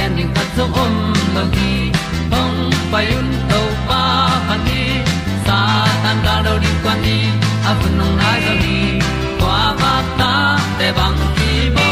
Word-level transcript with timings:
gen 0.00 0.16
ding 0.16 0.32
khat 0.34 0.48
zo 0.56 0.64
om 0.82 0.94
lo 1.34 1.42
gi 1.54 1.72
hong 2.32 2.58
pai 2.92 3.06
un 3.18 3.28
to 3.50 3.60
pa 3.88 4.02
pa 4.46 4.56
ni 4.66 4.82
sa 5.46 5.58
tan 6.02 6.18
da 6.26 6.34
do 6.46 6.54
di 6.64 6.70
kwan 6.82 6.98
ni 7.04 7.18
a 7.70 7.72
bu 7.80 7.88
nong 7.98 8.14
nai 8.20 8.38
zo 8.46 8.54
ni 8.64 8.78
kwa 9.40 9.58
ba 9.80 9.92
ta 10.20 10.32
te 10.78 10.88
bang 10.98 11.18
ki 11.38 11.52
bo 11.76 11.88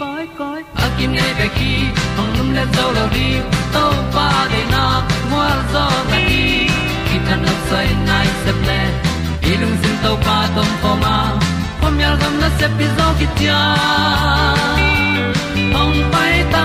koi 0.00 0.24
koi 0.38 0.60
a 0.84 0.86
kim 0.96 1.10
nei 1.18 1.32
be 1.38 1.46
ki 1.56 1.72
hong 2.16 2.32
lum 2.36 2.48
le 2.56 2.64
zo 2.76 2.86
lo 2.96 3.04
di 3.16 3.28
to 3.74 3.84
pa 4.14 4.28
de 4.52 4.62
na 4.74 4.84
mo 5.32 5.42
zo 5.72 5.84
ta 6.10 6.18
ni 6.28 6.44
ki 7.08 7.16
tan 7.26 7.38
no 7.46 7.54
sai 7.68 7.88
nai 8.08 8.28
se 8.44 8.52
ple 8.62 8.80
ilung 9.50 9.76
sin 9.82 9.96
to 10.04 10.12
pa 10.28 10.38
tom 10.56 10.70
ko 10.82 10.92
ma. 11.02 11.16
Pom 11.80 11.94
yal 12.04 12.16
gam 12.22 12.34
na 12.42 12.48
se 12.58 12.66
pi 12.78 12.86
zo 12.96 13.06
ki 13.18 13.26
hong 15.74 15.98
pai 16.12 16.34
ta 16.54 16.64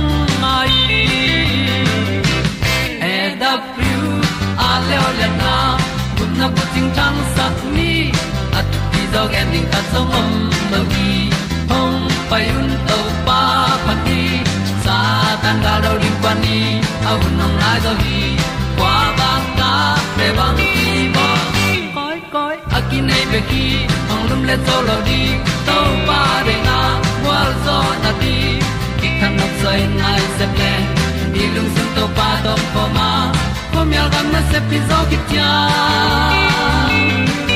e 3.13 3.15
da 3.41 3.51
thru 3.73 3.99
a 4.67 4.71
le 4.87 4.97
le 5.19 5.27
na 5.41 5.53
kun 6.17 6.29
na 6.39 6.47
ko 6.55 6.63
ting 6.73 6.89
tang 6.97 7.19
sat 7.35 7.57
ni 7.75 7.91
at 8.59 8.67
ti 8.91 9.01
dog 9.13 9.31
ending 9.41 9.67
ta 9.73 9.79
song 9.91 10.11
om 10.19 10.29
lo 10.71 10.81
gi 10.93 11.11
hong 11.71 11.99
pai 12.29 12.45
un 12.59 12.69
to 12.89 12.99
pa 13.27 13.41
pa 13.85 13.93
ti 14.05 14.21
sa 14.85 14.97
tan 15.43 15.57
ga 15.65 15.73
do 15.83 15.91
ri 16.01 16.11
pa 16.23 16.31
ni 16.43 16.59
au 17.09 17.19
nong 17.39 17.55
lai 17.61 17.77
do 17.85 17.93
gi 18.03 18.21
kwa 18.77 18.95
ba 19.19 19.31
ta 19.59 19.71
pe 20.17 20.27
bang 20.37 20.59
ki 20.73 20.95
bo 21.15 21.27
koi 21.97 22.19
koi 22.35 22.55
akin 22.77 23.03
nei 23.09 23.23
be 23.31 23.39
ki 23.51 23.65
ong 24.13 24.23
lum 24.29 24.41
le 24.49 24.55
zo 24.67 24.77
lo 24.89 24.97
di 25.07 25.21
to 25.67 25.77
pa 26.07 26.21
de 26.47 26.55
na 26.67 26.79
wa 27.27 27.39
zo 27.65 27.77
na 28.03 28.11
ti 28.21 28.35
ki 28.99 29.09
kan 29.19 29.33
nok 29.39 29.53
sai 29.61 29.79
nai 30.01 30.21
se 30.37 30.47
to 32.01 32.07
pa 32.17 32.29
to 32.41 32.53
po 32.73 32.83
ma 32.97 33.09
po 33.71 33.79
mi 33.89 33.95
al 34.01 34.07
gam 34.13 34.27
na 34.33 34.39
se 34.49 34.59
pi 34.69 34.77
zo 34.89 34.99
ki 35.09 35.17
tia 35.29 35.49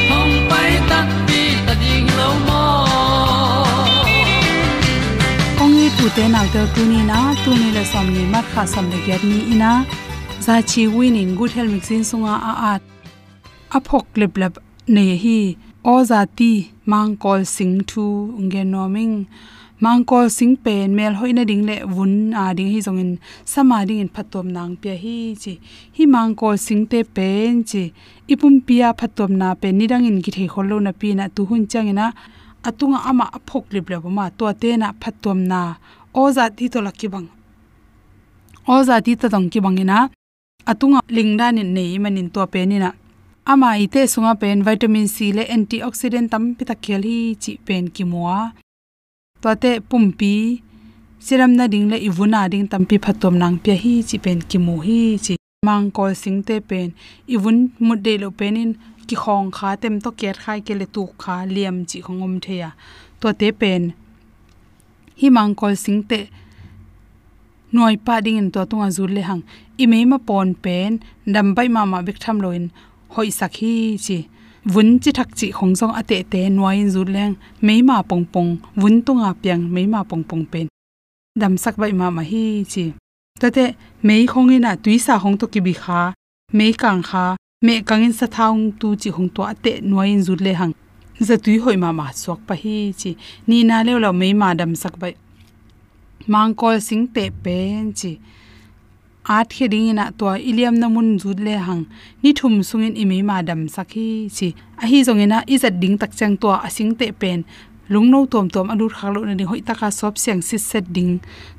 hom 0.09 0.30
pai 0.50 0.74
ta 0.89 1.00
pi 1.27 1.39
ta 1.65 1.74
ding 1.81 2.09
lo 2.18 2.27
mo 2.47 2.65
ong 5.62 5.74
ni 5.77 5.88
tu 5.97 6.06
te 6.18 6.25
na 6.33 6.42
te 6.53 6.62
tu 6.75 6.86
ni 6.92 7.00
na 7.09 7.18
tu 7.42 7.57
ni 7.62 7.69
le 7.77 7.83
som 7.94 8.06
ni 8.18 8.24
ma 8.33 8.42
kha 8.51 8.68
sam 8.74 8.86
le 8.94 9.00
gyat 9.07 9.25
ni 9.31 9.39
ina 9.53 9.71
za 10.45 10.56
chi 10.69 10.86
win 10.95 11.18
in 11.21 11.33
good 11.39 11.51
health 11.56 11.74
mixin 11.74 12.06
sunga 12.09 12.36
a 12.50 12.53
a 12.69 12.74
aphok 13.77 14.06
lep 14.21 14.33
lep 14.42 14.53
ne 14.95 15.06
hi 15.24 15.39
o 15.94 15.95
za 16.09 16.21
ti 16.38 16.51
mang 16.92 17.12
kol 17.24 17.42
sing 17.56 17.75
thu 17.89 18.06
nge 18.45 18.62
noming 18.74 19.15
mangkol 19.83 20.25
sing 20.38 20.56
pen 20.63 20.95
mel 20.98 21.13
hoina 21.19 21.44
ding 21.50 21.63
le 21.69 21.75
vun 21.95 22.13
a 22.42 22.54
ding 22.57 22.72
hi 22.74 22.80
zongin 22.88 23.12
sama 23.54 23.77
ding 23.88 24.00
in 24.04 24.10
phatom 24.16 24.48
nang 24.56 24.74
pe 24.81 24.92
hi 25.04 25.18
chi. 25.44 25.54
Hi 25.98 26.04
mangkol 26.13 26.56
sing 26.66 26.83
te 26.92 27.00
pen 27.16 27.63
chi. 27.69 27.83
Ipum 28.33 28.54
pia 28.68 28.88
phatom 29.00 29.31
na 29.42 29.48
pe 29.62 29.68
nirang 29.77 30.06
in 30.10 30.22
ki 30.24 30.31
the 30.36 30.44
kholo 30.54 30.77
na 30.86 30.92
pi 31.00 31.07
na 31.19 31.25
tu 31.36 31.42
hun 31.50 31.63
changena 31.72 32.06
atunga 32.68 33.00
ama 33.10 33.25
aphok 33.38 33.66
lip 33.74 33.89
le 33.92 33.98
ma 34.18 34.25
to 34.38 34.45
te 34.62 34.69
na 34.81 34.88
phatom 35.01 35.39
na. 35.51 35.62
Oza 36.21 36.45
ti 36.57 36.66
to 36.74 36.80
lakki 36.86 37.07
bang. 37.13 37.28
Oza 38.68 38.95
ti 39.06 39.12
ta 39.21 39.28
dong 39.33 39.48
ki 39.51 39.60
bangina 39.66 39.98
atunga 40.71 41.00
lingdan 41.16 41.60
in 41.62 41.69
nei 41.75 41.98
manin 42.04 42.30
to 42.33 42.42
pe 42.54 42.66
ni 42.66 42.78
na 42.83 42.89
ama 43.45 43.69
ite 43.86 44.01
sunga 44.13 44.33
pen 44.42 44.63
vitamin 44.68 45.07
c 45.16 45.16
le 45.38 45.44
antioxidant 45.56 46.28
tam 46.31 46.44
pi 46.57 46.63
ta 46.69 46.75
khel 46.83 47.04
hi 47.10 47.18
chi 47.44 47.51
pen 47.68 47.83
ki 47.95 48.04
muwa 48.12 48.38
to 49.45 49.53
te 49.56 49.71
pumpi, 49.89 50.63
siram 51.25 51.51
na 51.57 51.65
ding 51.68 51.88
le 51.92 51.97
iwuna 52.07 52.42
ding 52.51 52.68
tam 52.71 52.83
pi 52.89 52.97
phatom 53.06 53.36
nang 53.42 53.57
pe 53.63 53.74
hi 53.83 53.94
chi 54.09 54.18
pen 54.25 54.39
ki 54.50 54.57
mu 54.65 54.75
hi 54.86 55.00
chi 55.25 55.33
mang 55.68 55.92
kol 55.97 56.13
sing 56.24 56.39
te 56.47 56.56
pen. 56.69 56.88
Iwun 57.33 57.57
mut 57.86 58.00
de 58.06 58.13
lo 58.24 58.30
penin 58.39 58.71
ki 59.07 59.15
khong 59.24 59.47
kha 59.57 59.69
tem 59.81 59.95
to 60.03 60.09
ker 60.19 60.36
khai 60.44 60.59
ke 60.68 60.74
le 60.80 60.88
tu 60.95 61.03
kha 61.21 61.36
liam 61.56 61.77
chi 61.89 61.97
khongom 62.06 62.33
theya. 62.45 62.69
To 63.21 63.27
te 63.39 63.47
pen, 63.62 63.81
hi 65.19 65.27
mang 65.38 65.53
kol 65.59 65.75
sing 65.86 66.01
te 66.09 66.19
noi 67.75 67.95
pa 68.06 68.15
ding 68.25 68.38
in 68.42 68.50
to 68.53 68.62
tunga 68.69 68.89
zur 68.95 69.09
le 69.15 69.21
hang. 69.30 69.44
I 69.83 69.86
me 69.92 70.00
ma 70.12 70.18
pon 70.27 70.50
pen, 70.63 70.92
dam 71.33 71.47
bai 71.56 71.68
ma 71.75 71.81
ma 71.92 72.00
bik 72.07 72.18
tham 72.24 72.38
loin 72.44 72.65
hoi 73.13 73.30
sakhi 73.39 73.74
chi 74.06 74.18
vun 74.73 75.00
chi 75.00 75.12
thak 75.12 75.29
chi 75.35 75.47
khong 75.51 75.73
jong 75.79 75.94
ate 76.00 76.17
te 76.31 76.50
noi 76.50 76.89
zu 76.94 77.01
leng 77.15 77.33
meima 77.62 77.97
pong 78.09 78.25
pong 78.33 78.57
vun 78.75 78.95
tu 79.06 79.12
nga 79.13 79.31
piang 79.41 79.63
meima 79.73 80.00
pong 80.09 80.23
pong 80.29 80.45
pen. 80.51 80.67
Dam 81.39 81.57
sak 81.57 81.77
bai 81.77 81.91
ma 82.00 82.09
ma 82.09 82.21
hi 82.31 82.63
chi. 82.71 82.85
Ta 83.41 83.50
te 83.50 83.65
mei 84.07 84.25
khong 84.31 84.50
ina 84.56 84.71
tuisa 84.83 85.15
hong 85.23 85.38
to 85.39 85.45
ki 85.53 85.59
bi 85.65 85.73
kha, 85.83 86.01
mei 86.57 86.71
kang 86.81 87.01
kha 87.09 87.25
me 87.65 87.73
kangin 87.88 88.13
sa 88.19 88.25
thaung 88.35 88.63
tu 88.79 88.88
chi 89.01 89.09
hong 89.15 89.29
to 89.35 89.41
ate 89.51 89.73
noi 89.91 90.12
zu 90.25 90.33
le 90.45 90.53
hang. 90.59 90.73
Za 91.27 91.35
tui 91.44 91.57
hoi 91.63 91.77
ma 91.83 91.89
ma 92.00 92.06
sok 92.21 92.39
pa 92.47 92.56
hi 92.61 92.77
chi. 93.00 93.11
Ni 93.47 93.57
na 93.69 93.77
le 93.85 93.94
lo 94.03 94.11
mei 94.21 94.33
ma 94.41 94.53
dam 94.59 94.71
sak 94.81 94.95
bai. 95.01 95.13
Mang 96.31 96.53
kol 96.59 96.77
sing 96.88 97.03
te 97.15 97.23
pen 97.44 97.94
chi 98.00 98.11
art 99.27 99.50
khe 99.50 99.68
ding 99.68 99.89
ina 99.89 100.12
to 100.18 100.25
iliam 100.50 100.75
na 100.77 100.88
mun 100.89 101.18
jut 101.18 101.39
le 101.39 101.57
hang. 101.68 101.86
Ni 102.24 102.33
thum 102.33 102.62
sungin 102.69 102.95
imi 103.04 103.24
ma 103.24 103.42
dam 103.42 103.68
sakhi 103.75 104.30
chi. 104.36 104.48
A 104.81 104.86
hi 104.88 105.04
zong 105.07 105.22
ina 105.25 105.38
izat 105.48 105.80
ding 105.81 105.98
tak 105.98 106.12
chang 106.18 106.38
to 106.38 106.48
asing 106.68 106.95
te 107.00 107.12
pen. 107.12 107.45
Lungno 107.89 108.25
tom 108.31 108.50
tom 108.50 108.68
anur 108.74 108.89
khalo 108.98 109.19
na 109.25 109.33
ni 109.33 109.44
hoi 109.44 109.62
taka 109.62 109.92
sop 110.00 110.18
siang 110.18 110.42
si 110.42 110.57
set 110.57 110.86
ding. 110.95 111.13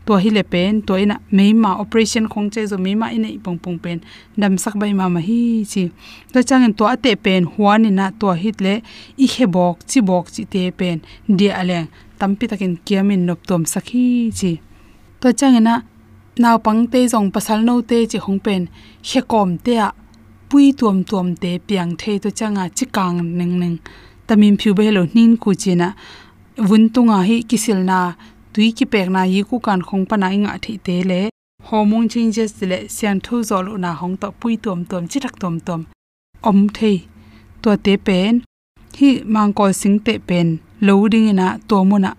To 0.07 0.13
hi 0.23 0.29
le 0.37 0.43
pen 0.53 0.83
to 0.87 0.93
ina 1.05 1.17
meima 1.37 1.71
operation 1.83 2.25
khong 2.33 2.49
che 2.53 2.67
zo 2.71 2.77
meima 2.77 3.07
ina 3.17 3.29
ipong 3.37 3.59
pong 3.63 3.79
pen. 3.85 3.99
Dam 4.41 4.59
sak 4.59 4.75
bai 4.81 4.93
ma 4.93 5.07
ma 5.09 5.21
hi 5.29 5.65
chi. 5.73 5.83
To 6.33 6.39
changin 6.49 6.73
to 6.79 6.85
ate 6.95 7.11
pen 7.25 7.43
huan 7.53 7.85
ina 7.91 8.07
to 8.21 8.27
hit 8.43 8.61
le 8.61 8.75
i 9.25 9.27
he 9.35 9.45
bok 9.57 9.77
chi 9.91 10.01
bok 10.09 10.27
chi 10.35 10.43
te 10.53 10.63
pen. 10.79 10.99
Dia 11.39 11.53
ale 11.61 11.79
tampi 12.19 12.45
takin 12.51 12.75
kiamin 12.87 13.23
nop 13.29 13.41
tom 13.49 13.63
sakhi 13.73 14.05
chi. 14.39 14.53
To 15.21 15.33
changina 15.39 15.75
naw 16.43 16.57
pang 16.65 16.87
te 16.93 17.01
jong 17.13 17.31
pasal 17.35 17.61
no 17.65 17.75
te 17.91 17.99
chi 18.11 18.19
hong 18.19 18.41
pen 18.47 18.63
he 19.09 19.21
kom 19.33 19.51
te 19.65 19.75
a 19.87 19.89
pui 20.51 20.73
tuam 20.79 20.99
tuam 21.09 21.29
te 21.43 21.59
piang 21.67 21.97
the 21.97 22.19
to 22.19 22.31
changa 22.31 22.69
chi 22.77 22.87
kang 22.97 23.39
neng 23.39 23.59
neng. 23.61 23.79
Tamim 24.27 24.57
phiu 24.57 24.75
be 24.75 24.91
lo 24.91 25.07
nin 25.15 25.37
ku 25.37 25.55
china 25.55 25.95
vun 26.57 26.89
tunga 26.89 27.19
hi 27.29 27.43
kisil 27.43 27.81
na, 27.85 28.15
tui 28.53 28.73
ki 28.73 28.85
pek 28.85 29.09
na 29.09 29.23
yi 29.25 29.43
ku 29.43 29.59
kan 29.59 29.81
khong 29.83 30.05
pa 30.09 30.17
na 30.17 30.29
inga 30.37 30.59
thi 30.63 30.77
te 30.87 31.03
le. 31.11 31.21
Hormone 31.69 32.09
changes 32.09 32.53
le, 32.71 32.79
sian 32.89 33.21
thu 33.25 33.43
zo 33.43 33.63
lo 33.67 33.77
na 33.77 33.91
hong 34.01 34.17
to 34.17 34.29
pui 34.41 34.57
tuam 34.57 34.81
tuam 34.89 35.05
chi 35.11 35.19
thak 35.25 35.35
tuam 35.41 35.57
tuam 35.67 35.83
om 36.43 36.69
thei 36.77 36.97
to 37.63 37.71
te 37.85 37.97
pen, 38.07 38.43
hi 38.99 39.09
mang 39.35 39.53
ko 39.53 39.65
sing 39.73 39.99
te 40.07 40.15
pen 40.29 40.59
loading 40.87 41.29
ina 41.33 41.49
to 41.69 41.85
mo 41.89 41.97
na 41.99 42.11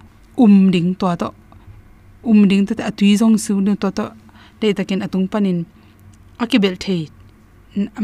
um 0.43 0.71
ding 0.73 0.95
to 0.99 1.15
to 1.21 1.29
um 2.31 2.39
ding 2.49 2.63
ta 2.67 2.73
atui 2.89 3.11
jong 3.19 3.37
su 3.45 3.53
nu 3.65 3.73
to 3.81 3.89
to 3.97 4.05
le 4.61 4.67
takin 4.77 5.01
atung 5.05 5.27
panin. 5.31 5.59
Akibel 6.43 6.75
thei 6.83 7.03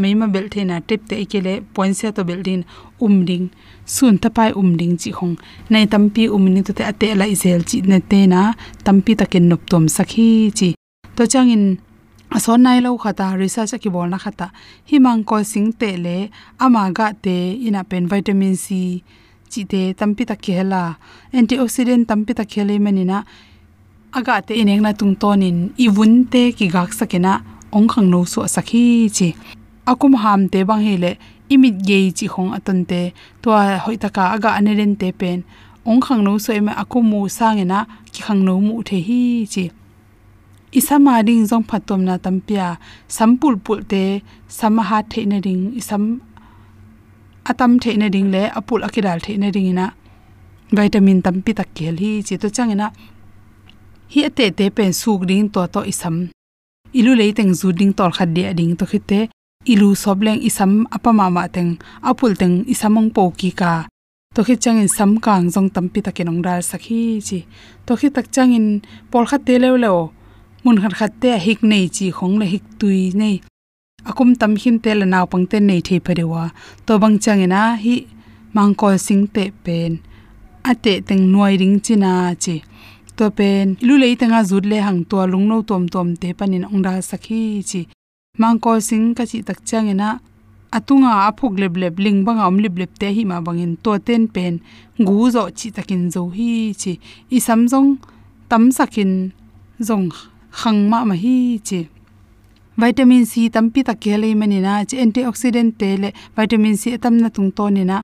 meima 0.01 0.27
bel 0.33 0.47
the 0.53 0.61
na 0.69 0.75
tip 0.87 1.01
te 1.09 1.15
ikele 1.23 1.53
point 1.73 1.95
se 1.99 2.11
to 2.11 2.21
building 2.29 2.61
um 3.05 3.15
ding 3.25 3.45
sun 3.85 4.15
ta 4.23 4.29
pai 4.37 4.51
um 4.59 4.69
ding 4.79 4.93
chi 5.01 5.09
khong 5.17 5.35
nei 5.71 5.85
tampi 5.93 6.23
um 6.35 6.45
ni 6.53 6.61
to 6.67 6.71
te 6.77 6.83
ate 6.91 7.07
la 7.19 7.25
isel 7.35 7.61
chi 7.69 7.77
ne 7.91 7.97
te 8.11 8.19
na 8.33 8.41
tampi 8.85 9.11
takin 9.19 9.45
nop 9.49 9.61
tom 9.71 9.85
sakhi 9.95 10.27
chi. 10.57 10.69
To 11.15 11.23
changin 11.31 11.63
ason 12.35 12.59
nai 12.65 12.79
lo 12.85 12.89
khata 13.03 13.25
research 13.41 13.73
ki 13.81 13.89
bol 13.95 14.07
na 14.13 14.17
khata 14.23 14.47
himang 14.89 15.21
ko 15.29 15.35
sing 15.51 15.69
te 15.79 15.89
le 16.05 16.17
ama 16.63 16.83
ga 16.97 17.07
te 17.25 17.35
ina 17.67 17.81
pen 17.89 18.03
vitamin 18.11 18.55
c 18.65 18.67
chi 19.51 19.61
te 19.71 19.81
tampi 19.99 20.23
ta 20.29 20.35
khela 20.45 20.81
antioxidant 21.37 22.03
tampi 22.09 22.31
ta 22.39 22.43
khele 22.51 22.75
manina 22.85 23.17
aga 24.17 24.35
te 24.45 24.53
ineng 24.61 24.85
na 24.85 24.91
tung 24.93 25.15
tonin 25.21 25.57
iwun 25.85 26.13
te 26.31 26.41
ki 26.57 26.65
gak 26.75 26.91
sakena 26.99 27.33
ong 27.77 27.87
khang 27.91 28.07
no 28.13 28.19
so 28.33 28.41
sakhi 28.55 29.09
chi. 29.17 29.27
Akum 29.91 30.13
ham 30.23 30.41
te 30.53 30.59
bang 30.69 30.83
hele 30.87 31.11
imit 31.53 31.75
ge 31.87 31.99
chi 32.17 32.25
khong 32.33 32.51
atun 32.57 32.79
te 32.89 33.01
to 33.41 33.49
hoi 33.83 33.97
taka 34.03 34.23
aga 34.35 34.49
aneren 34.59 34.93
te 35.01 35.07
pen. 35.19 35.39
Ong 35.89 36.01
khang 36.05 36.21
no 36.25 36.37
so 36.43 36.53
ema 36.59 36.73
akum 36.83 37.03
mu 37.11 37.19
sangena 37.37 37.79
ki 38.13 38.21
khang 38.25 38.41
no 38.47 38.53
mu 38.67 38.73
the 38.87 38.97
hi 39.07 39.21
chi. 39.53 39.65
Isama 40.79 41.13
ding 41.27 41.43
jong 41.49 41.65
phatom 41.69 42.01
na 42.07 42.13
tampia 42.23 42.67
sampul 43.15 43.55
pul 43.65 43.81
te 43.91 44.03
samaha 44.57 44.99
the 45.11 45.25
na 45.25 45.37
ding, 45.45 45.63
isam 45.79 46.21
atam 47.49 47.71
the 47.81 47.97
na 47.97 48.07
ding 48.13 48.29
le 48.33 48.43
apul 48.59 48.81
akidal 48.87 49.19
the 49.25 49.37
na 49.41 49.49
ding 49.49 49.67
ina. 49.73 49.87
Vitamin 50.71 51.21
tampi 51.25 51.51
tak 51.59 51.69
kel 51.77 51.95
hi 52.01 52.11
chi 52.27 52.35
to 52.41 52.47
changena 52.55 52.87
hi 54.13 54.21
ate 54.29 54.45
te 54.57 54.65
pen 54.77 54.91
suk 55.01 55.21
ding 55.29 55.45
to 55.53 55.61
to 55.73 55.81
isam 55.91 56.15
ilu 56.99 57.11
le 57.19 57.25
teng 57.37 57.53
zu 57.59 57.67
ding 57.79 57.93
tol 57.97 58.11
khat 58.17 58.29
dia 58.35 58.51
ding 58.59 58.73
to 58.79 58.85
khite 58.91 59.19
ilu 59.73 59.87
sobleng 60.03 60.39
isam 60.49 60.71
apama 60.95 61.25
ma 61.35 61.43
teng 61.55 61.71
apul 62.09 62.33
teng 62.41 62.55
isamong 62.73 63.09
po 63.15 63.23
ki 63.39 63.49
ka 63.59 63.73
to 64.35 64.39
khi 64.47 64.55
changin 64.63 64.89
sam 64.97 65.11
kang 65.25 65.43
jong 65.53 65.69
tampi 65.75 65.99
takinong 66.05 66.41
dal 66.45 66.61
sakhi 66.69 67.01
chi 67.27 67.39
to 67.85 67.91
khi 67.99 68.07
tak 68.15 68.27
changin 68.35 68.67
pol 69.11 69.25
khat 69.29 69.41
te 69.47 69.53
lew 69.63 69.75
lew 69.83 69.99
mun 70.63 70.77
khat 70.81 70.93
khat 70.99 71.11
te 71.21 71.31
hik 71.45 71.59
nei 71.71 71.85
chi 71.95 72.05
khong 72.17 72.35
le 72.41 72.45
hik 72.53 72.65
tui 72.79 73.01
nei 73.21 73.35
akum 74.09 74.29
tam 74.39 74.53
hin 74.61 74.77
te 74.83 74.91
la 74.99 75.05
naw 75.13 75.25
pang 75.31 75.45
te 75.51 75.57
nei 75.69 75.81
thei 75.87 75.99
pharewa 76.05 76.43
to 76.85 76.93
bang 77.01 77.15
changina 77.23 77.61
hi 77.83 77.95
mangkol 78.55 78.95
sing 79.05 79.23
te 79.35 79.43
pen 79.63 79.91
ate 80.71 80.93
teng 81.07 81.23
nuai 81.31 81.53
ring 81.61 81.77
china 81.85 82.11
chi 82.43 82.55
to 83.17 83.25
pen 83.37 83.65
lu 83.87 83.93
lei 84.03 84.15
tanga 84.19 84.39
zut 84.49 84.65
le 84.71 84.77
hang 84.85 85.01
to 85.09 85.17
lung 85.31 85.47
no 85.51 85.57
tom 85.69 85.83
tom 85.93 86.07
te 86.21 86.29
panin 86.39 86.65
ongda 86.73 86.93
sakhi 87.09 87.41
chi. 87.69 87.81
Mang 88.41 88.57
ko 88.63 88.71
sing 88.89 89.05
ka 89.17 89.23
chi 89.31 89.37
tak 89.47 89.59
changena 89.69 90.09
atunga 90.77 91.11
aphuk 91.27 91.53
leb 91.61 91.73
leb 91.81 91.95
ling 92.05 92.19
banga 92.25 92.43
om 92.51 92.57
lib 92.63 92.75
leb 92.81 92.91
te 93.01 93.07
hi 93.15 93.23
ma 93.31 93.37
bangin 93.45 93.73
to 93.83 93.91
ten 94.07 94.23
pen. 94.35 94.53
Gu 95.07 95.17
zo 95.35 95.43
chi 95.57 95.67
takin 95.75 96.03
zo 96.13 96.21
hi 96.37 96.51
chi. 96.81 96.93
I 97.35 97.37
samjong 97.47 97.89
tam 98.49 98.63
sakin 98.77 99.11
zong 99.87 100.07
khang 100.59 100.81
ma 100.91 100.99
ma 101.09 101.15
hi 101.23 101.35
chi. 101.67 101.79
Vitamin 102.81 103.23
c 103.31 103.33
tampi 103.53 103.79
ta 103.87 103.93
kele 104.03 104.29
mani 104.39 104.59
na 104.65 104.73
chi 104.89 104.95
antioxidant 105.03 105.71
te 105.79 105.89
le 106.01 106.09
vitamin 106.35 106.75
c 106.81 106.83
tam 107.03 107.15
na 107.23 107.29
tung 107.35 107.51
to 107.57 107.65
ni 107.75 107.83
na 107.91 107.97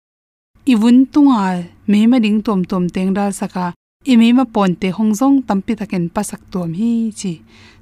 iwun 0.71 0.97
tunga 1.13 1.41
me 1.89 1.99
ma 2.11 2.17
ding 2.23 2.39
tom 2.45 2.61
tom 2.69 2.83
teng 2.95 3.11
dal 3.17 3.31
saka 3.39 3.65
imi 4.05 4.31
ma 4.33 4.45
ponte 4.45 4.87
hongjong 4.97 5.43
tampi 5.47 5.73
taken 5.79 6.05
pasak 6.15 6.41
tom 6.51 6.73
hi 6.79 7.11
chi. 7.19 7.33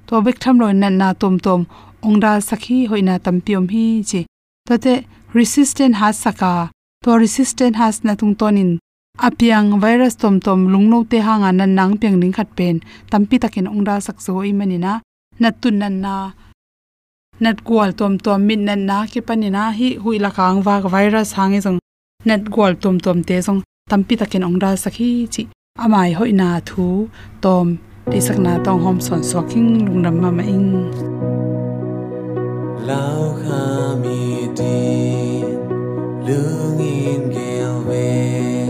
To 0.07 0.21
bek 0.25 0.38
tham 0.43 0.55
loi 0.62 0.74
na 0.74 0.89
na 0.89 1.13
tom 1.21 1.36
tom 1.45 1.62
ongda 2.07 2.31
sakhi 2.47 2.77
hoina 2.89 3.15
tampiom 3.25 3.65
hi 3.74 3.86
chi. 4.09 4.21
To 4.67 4.74
te 4.83 4.93
resistant 5.38 5.95
has 6.01 6.17
saka. 6.24 6.53
To 7.03 7.09
resistant 7.24 7.75
has 7.81 8.03
na 8.03 8.15
tung 8.19 8.36
tonin. 8.39 8.71
Apiang 9.27 9.79
virus 9.83 10.15
tom 10.21 10.36
tom 10.45 10.59
lungno 10.74 11.00
te 11.12 11.17
hanga 11.27 11.51
nan 11.51 11.75
nang 11.77 11.93
piang 12.00 12.17
ning 12.19 12.33
khat 12.38 12.50
pen. 12.57 12.75
Tampi 13.12 13.36
takin 13.43 13.67
ongra 13.74 13.95
sak 14.01 14.17
zo 14.25 14.41
i 14.50 14.51
manina 14.59 14.93
natun 15.41 15.75
nan 15.81 15.95
na. 16.03 16.15
Nat 17.43 17.57
gwal 17.67 17.91
tom 18.00 18.17
tom 18.17 18.39
min 18.47 18.65
nan 18.67 18.81
na 18.89 18.97
ki 19.12 19.21
panina 19.27 19.63
hi 19.77 19.88
hui 20.03 20.17
la 20.24 20.31
kang 20.38 20.57
wa 20.65 20.75
virus 20.93 21.29
hangi 21.38 21.59
jong 21.65 21.77
e 21.77 22.25
nat 22.29 22.43
gwal 22.53 22.74
tom 22.81 22.95
tom 23.05 23.17
te 23.27 23.36
jong 23.45 23.62
tampi 23.89 24.13
takin 24.19 24.47
ongda 24.50 24.69
sakhi 24.83 25.09
chi 25.33 25.43
amai 25.84 26.13
hoi 26.13 26.31
na 26.31 26.50
thu, 26.65 27.07
tom, 27.43 27.67
ti 28.12 28.19
sakna 28.27 28.53
tong 28.65 28.81
hom 28.86 28.98
son 29.00 29.22
soking 29.24 29.69
lungdam 29.86 30.15
ma 30.22 30.29
ma 30.38 30.43
in. 30.55 30.67
Lao 32.88 33.24
kha 33.41 33.65
mi 34.03 34.22
ti, 34.60 34.77
lương 36.27 36.77
in 36.79 37.22
gel 37.36 37.74
về. 37.88 38.67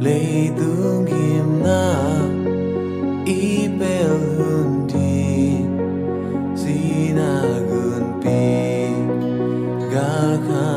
Lấy 0.00 0.50
tương 0.58 1.06
kim 1.06 1.62
na 1.64 1.84
i 3.26 3.68
bel 3.80 4.16
hun 4.36 4.70
ti 4.92 5.14
zina 6.62 7.32
gun 7.68 8.04
pi. 8.22 8.44
Ga 9.92 10.14
kha 10.46 10.68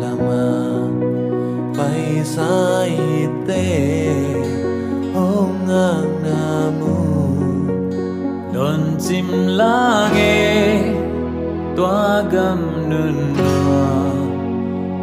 lama 0.00 0.46
pai 1.76 2.24
sai 2.24 3.05
chim 9.08 9.28
la 9.58 10.10
nghe. 10.14 10.82
Toa 11.76 12.24
gam 12.32 12.60
nun 12.90 13.16
noa 13.38 13.86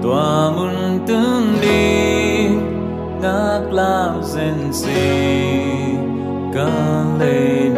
toa 0.04 0.52
mun 0.56 0.76
tung 1.08 1.48
đi. 1.62 2.48
Ngác 3.22 3.64
lam 3.72 4.24
sen 4.24 4.74
si 4.74 5.04
ca 6.54 6.70
lên 7.20 7.73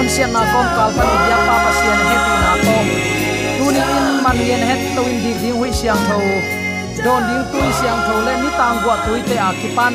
lei 0.00 0.08
hun 0.08 0.08
sian 0.08 0.32
na 0.32 0.40
kom 0.52 0.66
kal 0.76 0.90
pa 0.96 1.04
dia 1.04 1.36
pa 1.44 1.56
pa 1.64 1.70
sian 1.76 1.98
happy 2.08 2.34
na 2.44 2.52
kom 2.64 2.86
tu 3.58 3.66
ni 3.68 3.82
in 3.96 4.06
man 4.24 4.38
yen 4.48 4.62
het 4.64 4.80
to 4.96 5.02
in 5.04 5.18
dik 5.24 5.36
ding 5.42 5.56
hui 5.60 5.72
siang 5.72 6.00
tho 6.08 6.18
don 7.04 7.20
ding 7.28 7.44
tu 7.52 7.60
siang 7.80 8.00
tho 8.06 8.14
le 8.24 8.34
ni 8.42 8.48
tang 8.56 8.80
gwa 8.84 8.96
tui 9.04 9.20
te 9.28 9.36
a 9.36 9.50
kipan 9.60 9.94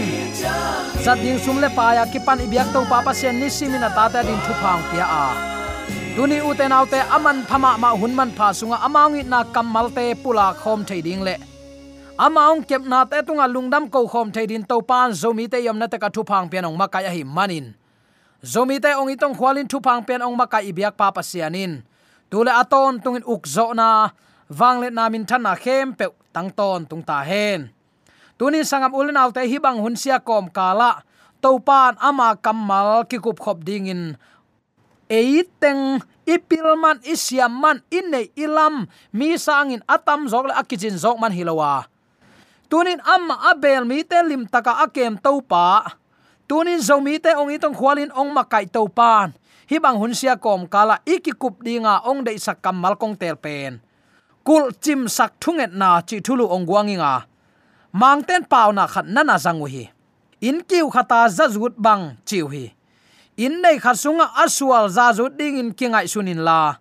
zat 1.02 1.18
ding 1.24 1.40
sum 1.40 1.58
le 1.58 1.70
pa 1.78 1.94
ya 1.98 2.06
kipan 2.06 2.38
i 2.44 2.46
biak 2.46 2.68
to 2.74 2.86
pa 2.90 3.02
pa 3.06 3.14
sian 3.14 3.40
ni 3.40 3.50
simina 3.50 3.90
ta 3.90 4.06
ta 4.14 4.22
din 4.22 4.40
thu 4.46 4.54
phang 4.62 4.82
pia 4.92 5.06
a. 5.06 5.26
Tuni 6.16 6.38
nau 6.70 6.86
te 6.86 7.00
aman 7.16 7.38
phama 7.50 7.78
ma 7.78 7.90
hunman 8.02 8.30
pha 8.38 8.48
sunga 8.54 8.78
amangi 8.86 9.22
na 9.32 9.44
kamal 9.56 9.90
te 9.98 10.14
pula 10.24 10.54
khom 10.62 10.86
thei 10.86 11.02
ding 11.02 11.24
le 11.28 11.36
amaung 12.18 12.62
kep 12.70 12.84
na 12.92 13.00
te 13.06 13.18
tunga 13.28 13.48
lungdam 13.48 13.90
ko 13.94 14.08
khom 14.08 14.28
theidin 14.36 14.64
to 14.70 14.78
pan 14.90 15.12
zomi 15.12 15.46
te 15.52 15.58
yom 15.66 15.78
na 15.80 15.88
te 15.88 15.98
ka 15.98 16.10
thu 16.16 16.22
phang 16.30 16.46
pian 16.52 16.66
ong 16.66 16.78
makai 16.78 17.06
hi 17.16 17.24
manin 17.38 17.66
zomi 18.46 18.78
te 18.78 18.94
ong 18.94 19.10
itong 19.10 19.34
khwalin 19.34 19.66
thu 19.66 19.82
pang 19.82 20.06
pen 20.06 20.22
ong 20.22 20.38
maka 20.38 20.62
ibyak 20.62 20.94
pa 20.94 21.10
pasianin. 21.10 21.82
Tule 22.30 22.54
aton 22.54 23.02
tungin 23.02 23.26
ukzo 23.26 23.74
na 23.74 24.14
wanglet 24.54 24.94
namin 24.94 25.26
thana 25.26 25.58
khem 25.58 25.98
pe 25.98 26.06
tangton 26.30 26.86
tung 26.86 27.02
ta 27.02 27.26
hen. 27.26 27.74
Tunin 28.38 28.62
sangam 28.62 28.94
ulen 28.94 29.18
autte 29.18 29.42
hi 29.42 29.58
bang 29.58 29.82
hunsia 29.82 30.22
kom 30.22 30.54
kala. 30.54 31.02
Topan 31.42 31.98
ama 32.02 32.38
kamal 32.38 33.06
ki 33.06 33.22
kup 33.22 33.38
khop 33.38 33.62
dingin, 33.62 34.18
eiteng 35.06 36.02
ipilman 36.26 36.98
isiaman 37.06 37.86
inne 37.94 38.34
ilam. 38.34 38.90
Mi 39.14 39.38
sangin 39.38 39.86
atam 39.86 40.26
zok 40.26 40.50
le 40.50 40.54
akijin 40.58 40.98
zok 40.98 41.22
man 41.22 41.30
hilowa. 41.30 41.86
Tunin 42.66 42.98
amma 43.06 43.54
abel 43.54 43.86
mi 43.86 44.02
te 44.02 44.18
lim 44.26 44.50
taka 44.50 44.82
akem 44.86 45.22
topa 45.22 46.02
tunin 46.48 46.82
zomi 46.82 47.18
te 47.20 47.34
ong 47.34 47.50
itong 47.54 47.74
khwalin 47.76 48.14
ong 48.14 48.30
makai 48.34 48.66
to 48.70 48.86
pan. 48.90 49.34
Hi 49.70 49.78
bang 49.82 49.98
hun 49.98 50.14
sia 50.14 50.38
kom 50.38 50.70
kala 50.70 51.02
iki 51.06 51.34
kup 51.34 51.66
dinga 51.66 52.06
ong 52.06 52.22
dei 52.22 52.38
sak 52.38 52.62
kamal 52.62 52.94
kong 52.96 53.18
tel 53.18 53.36
pen. 53.36 53.82
Kul 54.46 54.70
chim 54.78 55.10
sak 55.10 55.42
thunget 55.42 55.74
na 55.74 56.06
chi 56.06 56.22
thulu 56.22 56.46
ong 56.46 56.66
guanginga. 56.70 57.26
Mangten 57.94 58.46
pau 58.46 58.70
na 58.70 58.86
khat 58.86 59.06
na 59.10 59.38
zangu 59.42 59.66
hi 59.66 59.90
in 60.42 60.62
kiu 60.62 60.92
khata 60.94 61.26
zazut 61.32 61.74
bang 61.78 62.20
chiu 62.28 62.46
hi 62.54 62.76
in 63.38 63.62
nei 63.62 63.80
khasunga 63.80 64.30
aswal 64.44 64.86
zazut 64.92 65.34
ding 65.40 65.58
in 65.58 65.74
kingai 65.74 66.06
sunin 66.06 66.46
la. 66.46 66.78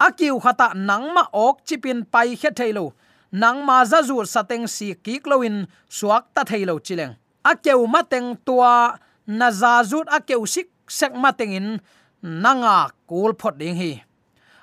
Akiu 0.00 0.40
khata 0.40 0.72
nangma 0.72 1.28
ok 1.32 1.60
chipin 1.66 2.04
pai 2.04 2.36
khe 2.36 2.50
thailo 2.50 2.92
nang 3.32 3.64
ma 3.66 3.84
za 3.84 4.00
zu 4.02 4.16
sateng 4.24 4.66
si 4.68 4.94
kik 4.94 5.24
kloin 5.24 5.66
suak 5.88 6.32
ta 6.34 6.44
thailo 6.44 6.78
chileng 6.78 7.14
a 7.50 7.54
mateng 7.94 8.28
tua 8.46 8.98
na 9.26 9.50
za 9.50 9.82
zut 9.90 10.06
a 10.16 10.18
sik 10.46 10.68
sek 10.88 11.12
mateng 11.14 11.52
in 11.58 11.68
nanga 12.22 12.90
kul 13.08 13.32
phot 13.40 13.58
ding 13.58 13.76
hi. 13.76 14.02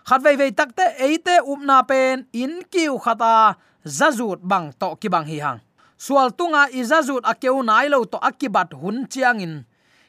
Khat 0.07 0.21
vei 0.23 0.35
vei 0.35 0.51
takte 0.51 0.85
eite 0.99 1.35
upna 1.51 1.87
pen 1.87 2.25
in 2.33 2.53
kiu 2.71 2.99
khata 2.99 3.55
zazut 3.97 4.39
bang 4.43 4.71
to 4.79 4.95
ki 5.01 5.07
bang 5.07 5.25
hi 5.25 5.37
hang. 5.39 5.59
Sual 5.97 6.29
tunga 6.37 6.67
izazut 6.79 7.23
akeu 7.23 7.63
nai 7.63 7.87
lo 7.87 8.03
to 8.03 8.17
akibat 8.29 8.73
hun 8.81 9.07
chiang 9.07 9.39
in. 9.39 9.65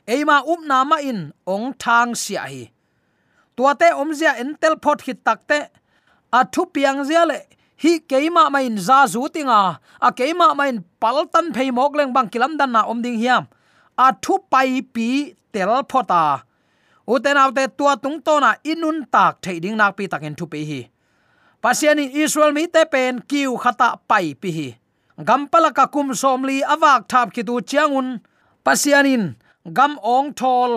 Eima 0.06 0.42
upna 0.52 0.78
ma 0.90 0.96
in 1.10 1.32
ong 1.46 1.74
thang 1.82 2.14
sia 2.14 2.42
hi. 2.52 2.70
Tuate 3.56 3.88
omzia 4.00 4.32
entel 4.42 4.74
phot 4.82 5.00
hit 5.06 5.24
takte 5.24 5.58
athu 6.32 6.62
piang 6.74 7.04
zia 7.08 7.22
le 7.30 7.38
hi 7.84 7.92
keima 8.10 8.48
main 8.54 8.76
za 8.86 8.98
zu 9.12 9.28
tinga 9.34 9.60
a. 10.06 10.08
Keima 10.18 10.48
main 10.58 10.76
paltan 11.02 11.46
phei 11.54 11.68
mok 11.78 11.92
leng 11.98 12.12
bang 12.16 12.28
kilam 12.32 12.52
dan 12.58 12.72
na 12.72 12.80
om 12.92 12.98
ding 13.04 13.18
hiam. 13.22 13.44
A 14.04 14.06
thu 14.22 14.34
pai 14.52 14.80
pi 14.94 15.08
tel 15.52 15.70
phota 15.90 16.24
uten 17.12 17.36
autte 17.42 17.64
tua 17.78 17.92
tung 18.02 18.18
to 18.26 18.34
na 18.40 18.50
inun 18.70 18.98
tak 19.14 19.32
thei 19.44 19.60
ding 19.62 19.76
nak 19.76 19.92
pi 19.96 20.04
takin 20.12 20.34
thu 20.38 20.46
pe 20.52 20.60
hi. 20.70 20.80
Pasiani 21.62 22.04
israel 22.22 22.52
mi 22.56 22.64
te 22.74 22.82
pen 22.92 23.20
kiu 23.30 23.56
khata 23.62 23.88
pai 24.10 24.26
pi 24.40 24.50
hi. 24.56 24.68
Gampala 25.28 25.70
ka 25.78 25.84
kum 25.94 26.08
somli 26.20 26.56
awak 26.72 27.00
thap 27.10 27.28
ki 27.34 27.42
tu 27.48 27.54
chiangun 27.68 28.08
pasianin 28.64 29.24
gam 29.76 29.92
ong 30.14 30.32
thol 30.40 30.70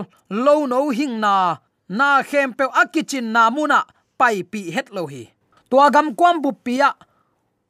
lo 0.45 0.55
no 0.71 0.79
hing 0.97 1.15
na. 1.23 1.35
Na 1.89 2.09
khem 2.29 2.49
pe 2.57 2.65
akichin 2.81 3.27
namuna 3.35 3.79
pai 4.19 4.43
pi 4.51 4.61
het 4.75 4.89
lo 4.95 5.03
hi 5.13 5.23
tua 5.69 5.89
gam 5.89 6.15
kwam 6.15 6.41
bu 6.41 6.51
pia. 6.51 6.93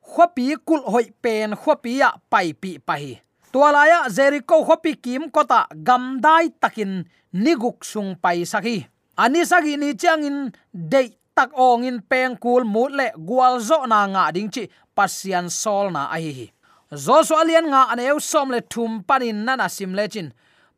Khopi 0.02 0.56
kul 0.66 0.82
hoi 0.86 1.12
pen. 1.22 1.56
Khopia 1.56 2.14
pai 2.30 2.54
pi 2.54 2.78
pai 2.80 3.22
tua 3.52 3.72
laya 3.72 4.10
jericho 4.10 4.64
khopi 4.64 4.96
kim 4.96 5.30
kota. 5.32 5.68
Gam 5.84 6.22
dai 6.22 6.50
takin. 6.62 7.04
Niguk 7.34 7.84
sung 7.84 8.16
pai 8.16 8.46
saki. 8.46 8.88
Ani 9.18 9.46
sagi 9.46 9.78
ni 9.78 9.94
changin 9.94 10.52
de 10.74 11.02
tak 11.36 11.50
ong 11.54 11.84
in 11.86 12.02
peng 12.02 12.38
kul 12.38 12.64
mut 12.64 12.92
le 12.92 13.12
gwal 13.18 13.60
zo 13.60 13.86
na 13.86 14.06
nga 14.08 14.32
ding 14.32 14.50
chi. 14.50 14.70
Pasian 14.96 15.50
sol 15.50 15.92
na 15.92 16.10
ai 16.10 16.32
hi 16.32 16.48
zo 16.94 17.24
so 17.24 17.36
alian 17.36 17.68
nga 17.68 17.92
aneu 17.92 18.20
som 18.20 18.52
le 18.52 18.62
thum 18.62 19.04
panin 19.04 19.44
nana 19.46 19.70
sim 19.70 19.94
le 19.94 20.08
chin. 20.08 20.32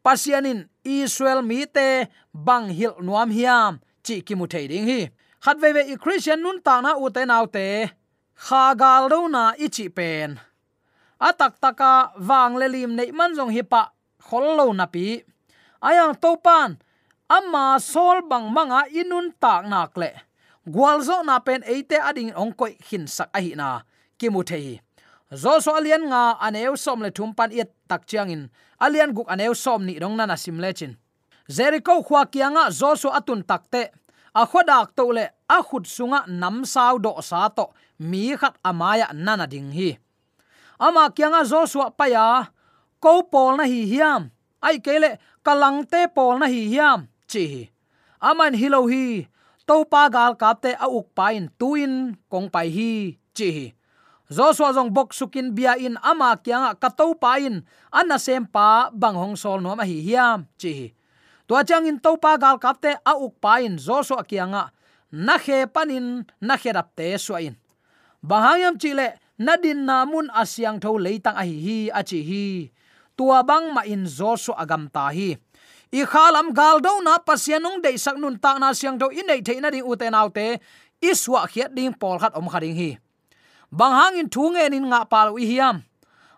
Pasianin 0.04 0.66
israel 0.84 1.42
mi 1.42 1.66
te 1.66 2.08
bang 2.34 2.70
hil 2.70 2.96
nuam 3.02 3.30
hiam. 3.32 3.80
Chi 4.04 4.22
ki 4.22 4.36
mu 4.36 4.48
thei 4.48 4.68
ding 4.68 4.88
hi 4.88 5.10
khát 5.44 5.58
ve 5.62 5.74
ve 5.74 5.84
i 5.94 5.96
christian 5.96 6.44
nun 6.44 6.62
ta 6.62 6.82
na 6.82 6.92
u 6.94 7.10
te 7.10 7.26
nau 7.26 7.46
te 7.46 7.88
kha 8.46 8.74
gal 8.74 9.10
do 9.10 9.28
na 9.28 9.44
i 9.58 9.68
chi 9.68 9.88
pen. 9.98 10.40
Atak 11.20 11.60
taka 11.60 12.16
wang 12.30 12.56
le 12.60 12.68
lim 12.68 12.96
nei 12.96 13.12
man 13.12 13.36
jong 13.36 13.52
hi 13.56 13.62
pa 13.62 13.92
khol 14.28 14.56
lo 14.58 14.66
na 14.74 14.86
pi. 14.86 15.24
Ayang 15.82 16.16
to 16.22 16.36
pan, 16.46 16.76
amma 17.28 17.80
sol 17.80 18.22
bang 18.30 18.48
manga 18.56 18.82
inun 18.92 19.32
tak 19.40 19.64
nak 19.72 19.96
le. 20.02 20.12
Gwal 20.68 21.00
zo 21.08 21.24
na 21.24 21.40
pen 21.40 21.64
eite 21.64 21.98
ading 22.10 22.32
ong 22.36 22.54
koi 22.60 22.76
hin 22.88 23.08
sak 23.08 23.30
a 23.38 23.40
hi 23.40 23.52
na. 23.56 23.82
Ki 24.20 24.28
mu 24.30 24.44
zo 25.42 25.60
so 25.60 25.72
alian 25.78 26.04
nga 26.10 26.36
aneu 26.42 26.76
som 26.76 27.02
le 27.02 27.12
thum 27.12 27.34
pan 27.38 27.52
it 27.52 27.72
tak 27.88 28.06
chiang 28.10 28.32
in. 28.32 28.50
Alian 28.82 29.14
guk 29.14 29.28
aneu 29.30 29.54
som 29.56 29.86
ni 29.86 30.00
dong 30.00 30.18
na 30.18 30.26
na 30.26 30.36
sim 30.36 30.60
le 30.60 30.74
chin. 30.74 30.98
Jericho 31.48 32.02
khwa 32.04 32.26
kianga 32.26 32.72
zo 32.72 32.96
so 32.96 33.10
atun 33.10 33.44
takte 33.44 33.92
a 34.34 34.46
khodak 34.46 34.96
to 34.96 35.12
le 35.12 35.26
a 35.50 35.58
khut 35.64 35.86
sunga 35.86 36.28
nam 36.28 36.66
sao 36.66 36.98
do 36.98 37.12
sa 37.22 37.50
to 37.50 37.66
mi 38.00 38.36
khat 38.36 38.56
amaya 38.64 39.08
nana 39.14 39.48
ding 39.48 39.72
hi. 39.72 39.98
Ama 40.80 41.10
kyanga 41.16 41.44
joshua 41.44 41.92
paya 41.92 42.48
ko 43.04 43.24
pol 43.24 43.58
na 43.58 43.66
hi 43.66 43.84
hiam. 43.92 44.32
Ai 44.62 44.80
kele 44.80 45.20
kalang 45.44 45.88
te 45.88 46.08
pol 46.16 46.40
na 46.40 46.48
hi 46.48 46.68
hiam, 46.72 47.08
chi 47.32 47.72
aman 48.20 48.54
hilo 48.54 48.84
hi 48.92 49.28
to 49.64 49.88
pa 49.88 50.12
gal 50.12 50.36
kapte 50.36 50.76
a 50.76 50.88
uk 50.92 51.08
pain 51.16 51.48
tuin 51.60 52.16
kong 52.32 52.52
pai 52.52 52.68
hi, 52.68 53.16
chi 53.34 53.74
Joshua 54.30 54.70
jong 54.70 54.94
bok 54.94 55.10
sukin 55.10 55.58
bia 55.58 55.74
in 55.74 55.98
ama 56.06 56.38
kyanga 56.38 56.78
kato 56.78 57.18
pain 57.18 57.66
anna 57.90 58.22
sem 58.22 58.46
pa 58.46 58.94
bang 58.94 59.18
hong 59.18 59.34
sol 59.34 59.58
no 59.58 59.74
ma 59.74 59.82
hi 59.82 60.06
hiam, 60.06 60.46
chi 60.62 60.94
tua 61.50 61.66
chang 61.66 61.90
in 61.90 61.98
to 61.98 62.14
pa 62.22 62.38
gal 62.38 62.62
kapte 62.62 62.94
a 63.02 63.14
uk 63.18 63.42
pain 63.42 63.74
Joshua 63.82 64.22
kyanga 64.22 64.70
na 65.10 65.42
khe 65.42 65.66
panin, 65.66 66.22
na 66.38 66.54
khe 66.62 66.70
rap 66.70 66.94
te 66.94 67.18
suain. 67.18 67.58
Bahayam 68.22 68.78
chile 68.78 69.18
nadin 69.42 69.82
namun 69.90 70.30
asyang 70.30 70.78
tho 70.78 70.94
leitang 70.94 71.34
a 71.34 71.42
hi 71.42 71.58
hi, 71.66 71.80
a 71.90 72.06
chi 72.06 72.22
hi. 72.22 72.46
Tua 73.18 73.42
bang 73.42 73.74
ma 73.74 73.82
in 73.82 74.06
Joshua 74.06 74.62
agam 74.62 74.94
ta 74.94 75.10
hi. 75.10 75.42
I 75.90 76.06
khalam 76.06 76.54
gal 76.54 76.78
do 76.86 77.02
na 77.02 77.18
pasianung 77.18 77.82
dei 77.82 77.98
sak 77.98 78.22
nun 78.22 78.38
ta 78.38 78.62
na 78.62 78.70
siang 78.70 79.02
tho 79.02 79.10
in 79.10 79.26
nei 79.26 79.42
theina 79.42 79.74
ding 79.74 79.82
uten 79.82 80.14
autte 80.14 80.62
iswa 81.02 81.50
khiat 81.50 81.74
ding 81.74 81.98
pol 81.98 82.22
khat 82.22 82.38
om 82.38 82.46
khading 82.46 82.78
hi. 82.78 83.02
Bang 83.74 83.98
hang 83.98 84.22
in 84.22 84.30
thu 84.30 84.54
nge 84.54 84.70
nin 84.70 84.86
nga 84.94 85.02
pal 85.10 85.34
wi 85.34 85.50
hiam. 85.50 85.82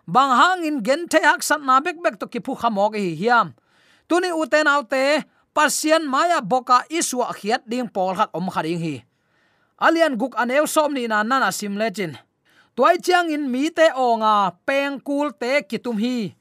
Bang 0.08 0.32
hangin 0.32 0.80
gen 0.80 1.04
the 1.04 1.20
hak 1.20 1.44
sat 1.44 1.60
na 1.60 1.84
bek 1.84 2.00
bek 2.00 2.16
to 2.16 2.26
ki 2.32 2.40
phu 2.40 2.56
khamok 2.56 2.96
hi 2.96 3.12
hiam 3.12 3.52
tuni 4.08 4.30
uten 4.32 4.66
autte 4.66 5.24
pasian 5.54 6.04
maya 6.08 6.40
boka 6.40 6.84
iswa 6.88 7.30
khiat 7.36 7.62
ding 7.68 7.88
pol 7.88 8.14
hak 8.16 8.30
om 8.32 8.48
kharing 8.48 8.80
hi. 8.80 8.96
Alian 9.82 10.14
guk 10.20 10.34
aneu 10.38 10.66
som 10.66 10.94
ni 10.94 11.10
na 11.10 11.22
nana 11.26 11.50
sim 11.50 11.74
legend 11.74 12.14
toy 12.76 12.96
chiang 13.04 13.28
in 13.28 13.44
mi 13.52 13.68
te 13.68 13.86
onga 13.92 14.56
peng 14.66 14.96
kul 15.00 15.32
te 15.36 15.62
kitum 15.68 15.98
hi. 16.00 16.32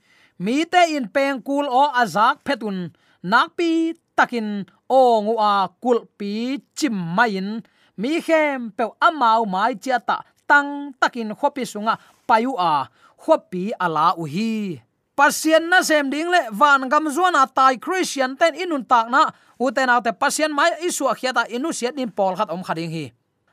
Mi 0.42 0.66
te 0.66 0.82
in 0.96 1.06
peng 1.06 1.38
kul 1.44 1.68
o 1.70 1.92
azak 2.02 2.42
phetun. 2.46 2.90
Nakpi 3.22 3.94
takin 4.18 4.66
ongu 4.90 5.38
a 5.38 5.70
kul 5.84 6.10
pi 6.18 6.58
chim 6.74 6.96
main 7.18 7.62
mi 8.02 8.22
khem 8.26 8.72
pe 8.74 8.84
amau 9.08 9.46
mai 9.46 9.74
chia 9.84 10.00
ta 10.00 10.18
tang 10.50 10.96
takin 11.02 11.30
khopi 11.40 11.64
sunga 11.72 11.94
payu 12.28 12.52
a 12.58 12.90
khopi 13.22 13.64
ala 13.86 14.06
u 14.22 14.26
hi 14.34 14.82
pasien 15.22 15.70
na 15.70 15.86
sem 15.86 16.10
ding 16.10 16.26
le, 16.34 16.50
van 16.50 16.90
gam 16.90 17.06
zuana 17.14 17.46
tai 17.46 17.78
christian 17.78 18.34
ten 18.34 18.58
inun 18.58 18.82
tak 18.82 19.06
na. 19.14 19.30
Uten 19.62 19.94
autte 19.94 20.10
pasien 20.18 20.50
mai 20.50 20.74
isu 20.82 21.06
akhiata 21.06 21.46
inu 21.54 21.70
siat 21.70 21.94
nin 21.94 22.10
pol 22.10 22.34
khat 22.34 22.50
om 22.50 22.66
khading 22.66 22.90
hi. 22.90 23.06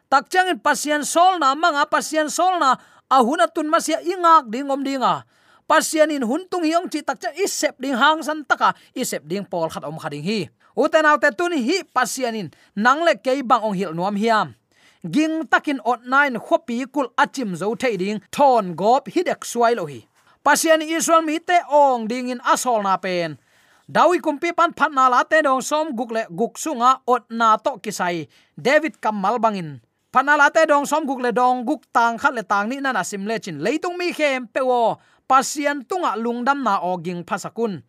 Tak 0.08 0.32
chang 0.32 0.48
in 0.48 0.56
pasien 0.56 1.04
sol 1.04 1.36
na 1.36 1.52
manga 1.52 1.84
pasien 1.84 2.32
sol 2.32 2.56
na 2.56 2.80
ahuna 3.12 3.44
tun 3.52 3.68
masia 3.68 4.00
ingak 4.00 4.48
ding 4.48 4.72
om 4.72 4.80
dinga 4.80 5.28
pasien 5.68 6.08
in 6.08 6.24
huntung 6.24 6.64
hiong 6.64 6.88
chi 6.88 7.04
tak 7.04 7.20
cha 7.20 7.28
isep 7.36 7.76
ding 7.76 7.92
hang 7.92 8.24
san 8.24 8.40
taka 8.48 8.72
isep 8.96 9.28
ding 9.28 9.44
pol 9.44 9.68
khat 9.68 9.84
om 9.84 10.00
khading 10.00 10.24
hi. 10.24 10.48
Uten 10.72 11.04
autte 11.04 11.28
tun 11.36 11.52
hi 11.52 11.84
pasien 11.84 12.32
in, 12.32 12.48
nang 12.72 13.04
le 13.04 13.12
kei 13.20 13.44
bang 13.44 13.60
ong 13.60 13.76
hil 13.76 13.92
nuam 13.92 14.16
hiam. 14.16 14.56
Ging 15.04 15.44
takin 15.44 15.84
ot 15.84 16.00
nine 16.08 16.40
khopi 16.40 16.88
kul 16.88 17.12
achim 17.20 17.52
zo 17.52 17.76
thei 17.76 18.00
ding, 18.00 18.24
thon 18.32 18.72
gop 18.72 19.12
hidek 19.12 19.44
suai 19.44 19.76
lo 19.76 19.84
hi 19.84 20.07
pasian 20.48 20.80
israel 20.80 21.20
mi 21.20 21.36
te 21.36 21.60
ong 21.68 22.08
ding 22.08 22.32
in 22.32 22.40
asol 22.40 22.80
na 22.80 22.96
pen. 22.96 23.36
Dawi 23.84 24.16
kumpi 24.16 24.56
pan 24.56 24.72
phat 24.72 24.88
na 24.88 25.12
la 25.12 25.20
te 25.20 25.44
dong 25.44 25.60
som 25.60 25.92
guk 25.92 26.08
le 26.08 26.24
guk 26.32 26.56
sunga 26.56 27.04
ot 27.04 27.28
na 27.28 27.60
to 27.60 27.76
kisai. 27.84 28.32
David 28.56 28.96
kamal 28.96 29.36
bangin. 29.36 29.84
Panala 30.08 30.48
te 30.48 30.64
dong 30.64 30.88
som 30.88 31.04
guk 31.04 31.20
le 31.20 31.36
dong 31.36 31.68
guk 31.68 31.84
tang 31.92 32.16
khat 32.16 32.32
le 32.32 32.40
tang 32.40 32.64
ni 32.72 32.80
na 32.80 32.96
na 32.96 33.04
sim 33.04 33.28
le 33.28 33.36
chin. 33.36 33.60
Leitung 33.60 34.00
mi 34.00 34.08
khem 34.08 34.48
pe 34.48 34.64
wo. 34.64 34.96
Pasian 35.28 35.84
tunga 35.84 36.16
lungdam 36.16 36.64
na 36.64 36.80
oging 36.80 37.28
phasakun 37.28 37.84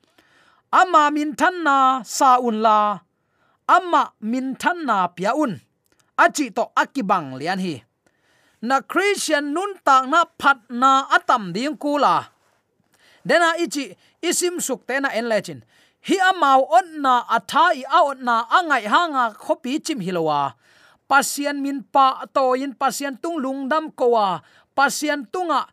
ama 0.76 1.08
min 1.15 1.32
than 1.39 1.63
na 1.63 2.04
saun 2.04 2.60
la. 2.60 3.00
Ama 3.72 4.19
min 4.19 4.60
than 4.60 4.84
na 4.84 5.08
piaun 5.08 5.63
achi 6.19 6.52
to 6.52 6.67
akibang 6.76 7.39
lian 7.39 7.63
hi. 7.63 7.88
Na 8.67 8.84
christian 8.84 9.56
nun 9.56 9.80
tak 9.80 10.12
na 10.12 10.28
phat 10.36 10.60
na 10.67 11.08
atam 11.08 11.56
ding 11.56 11.80
kula 11.80 12.36
dena 13.25 13.58
ichi 13.58 13.95
isim 14.21 14.60
suk 14.60 14.86
te 14.88 14.99
na 14.99 15.10
en 15.10 15.25
lechin 15.32 15.62
hi 16.08 16.17
amau 16.29 16.63
on 16.69 17.01
na 17.01 17.23
atha 17.27 17.65
i 17.75 17.84
on 18.01 18.23
na 18.23 18.45
angai 18.47 18.86
hanga 18.88 19.34
khopi 19.34 19.79
chim 19.86 19.99
hilowa 19.99 20.53
pasian 21.10 21.58
min 21.62 21.84
pa 21.84 22.25
to 22.34 22.53
in 22.53 22.73
pasian 22.77 23.17
tung 23.21 23.41
lungdam 23.41 23.89
kowa 23.91 24.39
pasian 24.77 25.25
tunga 25.34 25.65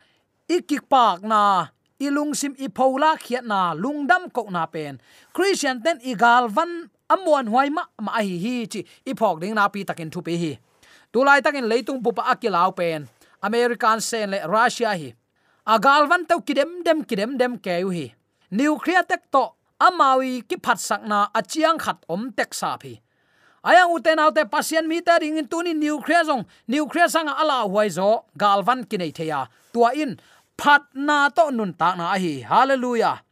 ikik 0.49 0.89
pak 0.89 1.23
na 1.23 1.69
ilung 1.99 2.37
sim 2.37 2.53
i 2.61 2.69
phola 2.69 3.17
khiat 3.17 3.45
na 3.45 3.73
lungdam 3.73 4.29
ko 4.33 4.49
na 4.53 4.69
pen. 4.69 5.01
Christian 5.33 5.81
ten 5.81 6.01
igal 6.05 6.49
van 6.49 6.89
amon 7.09 7.47
huai 7.49 7.69
ma 7.73 7.85
ma 8.01 8.21
hi 8.21 8.37
hi 8.37 8.55
chi, 8.69 8.81
i 9.05 9.13
phok 9.17 9.41
ding 9.41 9.55
na 9.57 9.69
pi 9.69 9.85
takin 9.85 10.11
thu 10.13 10.21
pe 10.21 10.37
hi. 10.37 10.53
Tulai 11.13 11.41
takin 11.41 11.65
leitung 11.65 12.03
pupa 12.05 12.29
akilau 12.33 12.77
pen. 12.77 13.09
American 13.43 14.01
sen 14.01 14.31
le 14.31 14.39
russia 14.45 14.93
hi 14.93 15.15
agal 15.67 16.07
van 16.07 16.23
tau 16.27 16.41
kidem 16.41 16.83
dem 16.87 17.03
kidem 17.05 17.37
dem 17.39 17.59
keu 17.59 17.91
hi. 17.91 18.15
Nuclear 18.51 19.03
tek 19.03 19.27
to, 19.31 19.51
amawi 19.83 20.47
ki 20.47 20.57
phat 20.63 20.79
sakna 20.79 21.27
achiang 21.35 21.79
khat 21.79 21.99
om 22.09 22.31
tek 22.31 22.55
sa 22.55 22.77
phi. 22.79 22.95
Ayang 23.67 23.91
uten 23.91 24.23
autte 24.23 24.47
pasien 24.47 24.87
mi 24.87 25.03
ta 25.03 25.19
ring 25.19 25.39
in 25.39 25.49
tuni 25.51 25.75
nuclear 25.75 26.23
zong. 26.23 26.47
Nuclear 26.69 27.09
sanga 27.11 27.35
ala 27.35 27.67
huai 27.67 27.91
zo, 27.91 28.25
galvan 28.39 28.87
kinai 28.87 29.11
theya. 29.11 29.49
Tua 29.75 29.91
in, 29.91 30.15
phat 30.57 30.87
na 30.95 31.29
to 31.31 31.51
nun 31.51 31.75
ta 31.75 31.97
na 31.99 32.15
hi. 32.15 32.47
Hallelujah. 32.47 33.27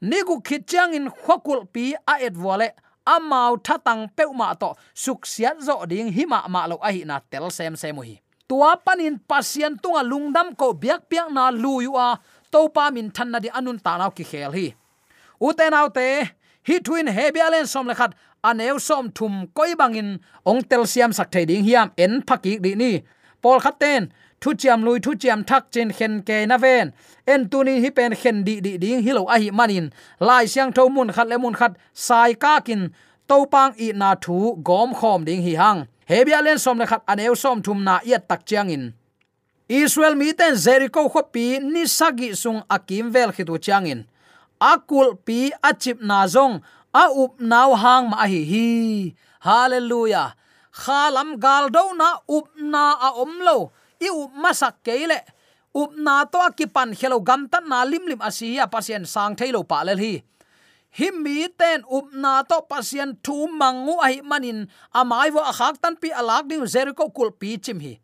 Nigu 0.00 0.38
khitchang 0.46 0.94
in 0.94 1.10
khokul 1.10 1.66
pi 1.72 1.94
a 2.06 2.22
et 2.22 2.36
wale 2.36 2.70
amau 3.04 3.58
thatang 3.58 4.06
peuma 4.14 4.54
to. 4.54 4.78
Suk 4.94 5.26
siat 5.26 5.58
zo 5.58 5.84
ding 5.86 6.12
hima 6.14 6.46
ma 6.48 6.66
lo 6.66 6.78
a 6.78 6.92
hi 6.92 7.02
na 7.02 7.18
tel 7.18 7.50
sem 7.50 7.74
sem 7.74 7.96
hi 7.96 8.22
tua 8.50 8.74
panin 8.84 9.14
pasien 9.30 9.78
tunga 9.78 10.02
lungdam 10.02 10.48
ko 10.58 10.74
biak 10.74 11.06
piak 11.06 11.30
na 11.30 11.54
luyua 11.54 12.18
to 12.50 12.66
pa 12.74 12.90
min 12.90 13.08
than 13.14 13.30
na 13.30 13.38
di 13.38 13.48
anun 13.58 13.78
ta 13.78 13.92
naw 13.94 14.10
ki 14.10 14.24
khel 14.30 14.52
hi. 14.58 14.66
Uten 15.46 15.72
autte 15.80 16.06
hi 16.66 16.76
twin 16.86 17.06
hebialen 17.16 17.66
som 17.72 17.86
le 17.86 17.94
khat 17.94 18.12
aneu 18.48 18.76
som 18.88 19.06
thum 19.16 19.34
koi 19.56 19.72
bangin, 19.80 20.18
ong 20.50 20.62
tel 20.70 20.82
siam 20.92 21.12
sak 21.12 21.28
thei 21.32 21.44
ding 21.50 21.62
hiam 21.68 21.88
en 22.04 22.12
phaki 22.28 22.52
di 22.64 22.74
ni. 22.74 22.92
Pol 23.42 23.58
khaten 23.64 24.10
thu 24.40 24.50
chiam 24.60 24.82
lui 24.86 24.98
thu 25.04 25.12
chiam 25.22 25.40
thak 25.48 25.64
chen 25.72 25.88
khen 25.96 26.12
ke 26.26 26.36
na 26.50 26.56
ven. 26.64 26.86
En 27.32 27.40
tunin 27.50 27.78
hi 27.82 27.90
pen 27.96 28.12
khen 28.20 28.36
di 28.46 28.54
di 28.66 28.72
ding 28.82 29.00
hilo 29.06 29.22
a 29.34 29.36
hi 29.42 29.50
manin. 29.58 29.86
Lai 30.26 30.44
siang 30.52 30.72
tho 30.76 30.88
mun 30.88 31.08
khat 31.14 31.26
le 31.30 31.36
mun 31.38 31.54
khat, 31.60 31.72
sai 31.94 32.34
ka 32.34 32.60
kin 32.66 32.82
to 33.30 33.46
pang 33.46 33.72
i 33.78 33.88
na 33.94 34.10
thu 34.24 34.58
gom 34.68 34.90
khom 34.98 35.22
ding 35.28 35.42
hi 35.46 35.54
hang. 35.62 35.80
Hebia 36.10 36.42
len 36.42 36.58
som 36.58 36.78
le 36.78 36.86
khat 36.90 37.02
aneu 37.12 37.34
som 37.42 37.62
thum 37.62 37.78
na 37.86 37.94
yat 38.10 38.26
tak 38.28 38.42
chiang 38.48 38.70
in. 38.76 38.84
Israel 39.70 40.14
mi 40.18 40.34
ten 40.38 40.58
jericho 40.64 41.06
kho 41.12 41.22
pi 41.34 41.44
ni 41.72 41.86
sagi 41.86 42.34
sung 42.42 42.60
akim 42.76 43.06
vel 43.14 43.30
khitu 43.36 43.54
chiang 43.64 43.86
in. 43.86 44.00
Akul 44.60 45.14
pi 45.26 45.38
achip 45.62 46.02
na 46.02 46.26
zong, 46.26 46.58
a 47.02 47.04
up 47.22 47.38
naw 47.38 47.70
hang 47.82 48.10
ma 48.10 48.26
hi 48.26 48.42
hi. 48.50 48.66
Hallelujah. 49.46 50.34
Khalam 50.82 51.38
gal 51.44 51.70
do 51.70 51.84
na 52.00 52.08
up 52.36 52.46
na 52.58 52.84
a 52.98 53.08
om 53.22 53.32
lo, 53.46 53.70
i 54.02 54.08
up 54.10 54.32
masak 54.42 54.74
keile 54.82 55.18
up 55.74 55.90
na 55.94 56.24
to 56.26 56.42
ki 56.58 56.66
pan 56.66 56.90
khelo 56.98 57.22
gam 57.22 57.46
tan 57.46 57.64
na 57.70 57.86
lim 57.86 58.04
lim 58.10 58.20
asia 58.20 58.66
pasien 58.66 59.06
sang 59.06 59.38
thailo 59.38 59.62
pa 59.62 59.86
le 59.86 59.94
hi 60.02 60.14
him 60.90 61.22
mi 61.22 61.48
ten 61.48 61.82
up 61.90 62.12
na 62.12 62.42
to 62.42 62.60
pasien 62.68 63.16
thu 63.22 63.46
mangu 63.46 63.96
ai 64.02 64.20
manin 64.20 64.66
amai 64.94 65.30
wo 65.30 65.40
akhak 65.40 65.80
tan 65.80 65.96
pi 65.96 66.10
alak 66.10 66.48
ding 66.48 66.66
jericho 66.66 67.08
kul 67.08 67.30
pi 67.30 67.56
chim 67.56 67.80
hi. 67.80 67.98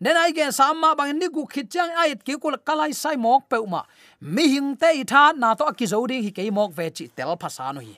Nen 0.00 0.16
ai 0.16 0.32
gen 0.32 0.52
samma 0.52 0.94
bang 0.96 1.16
ni 1.18 1.28
gu 1.28 1.46
khit 1.46 1.70
chang 1.72 1.90
ai 1.96 2.14
ki 2.14 2.36
kul 2.36 2.56
kalai 2.58 2.92
sai 2.92 3.16
mok 3.16 3.48
pe 3.48 3.56
ma 3.66 3.82
mi 4.20 4.48
hing 4.48 4.76
te 4.76 5.04
tha 5.04 5.32
na 5.36 5.54
to 5.54 5.64
ki 5.72 5.86
zo 5.86 6.06
ding 6.06 6.22
hi 6.22 6.30
ke 6.30 6.50
mok 6.52 6.72
ve 6.76 6.90
chi 6.90 7.08
tel 7.16 7.36
phasanu 7.36 7.80
hi. 7.80 7.96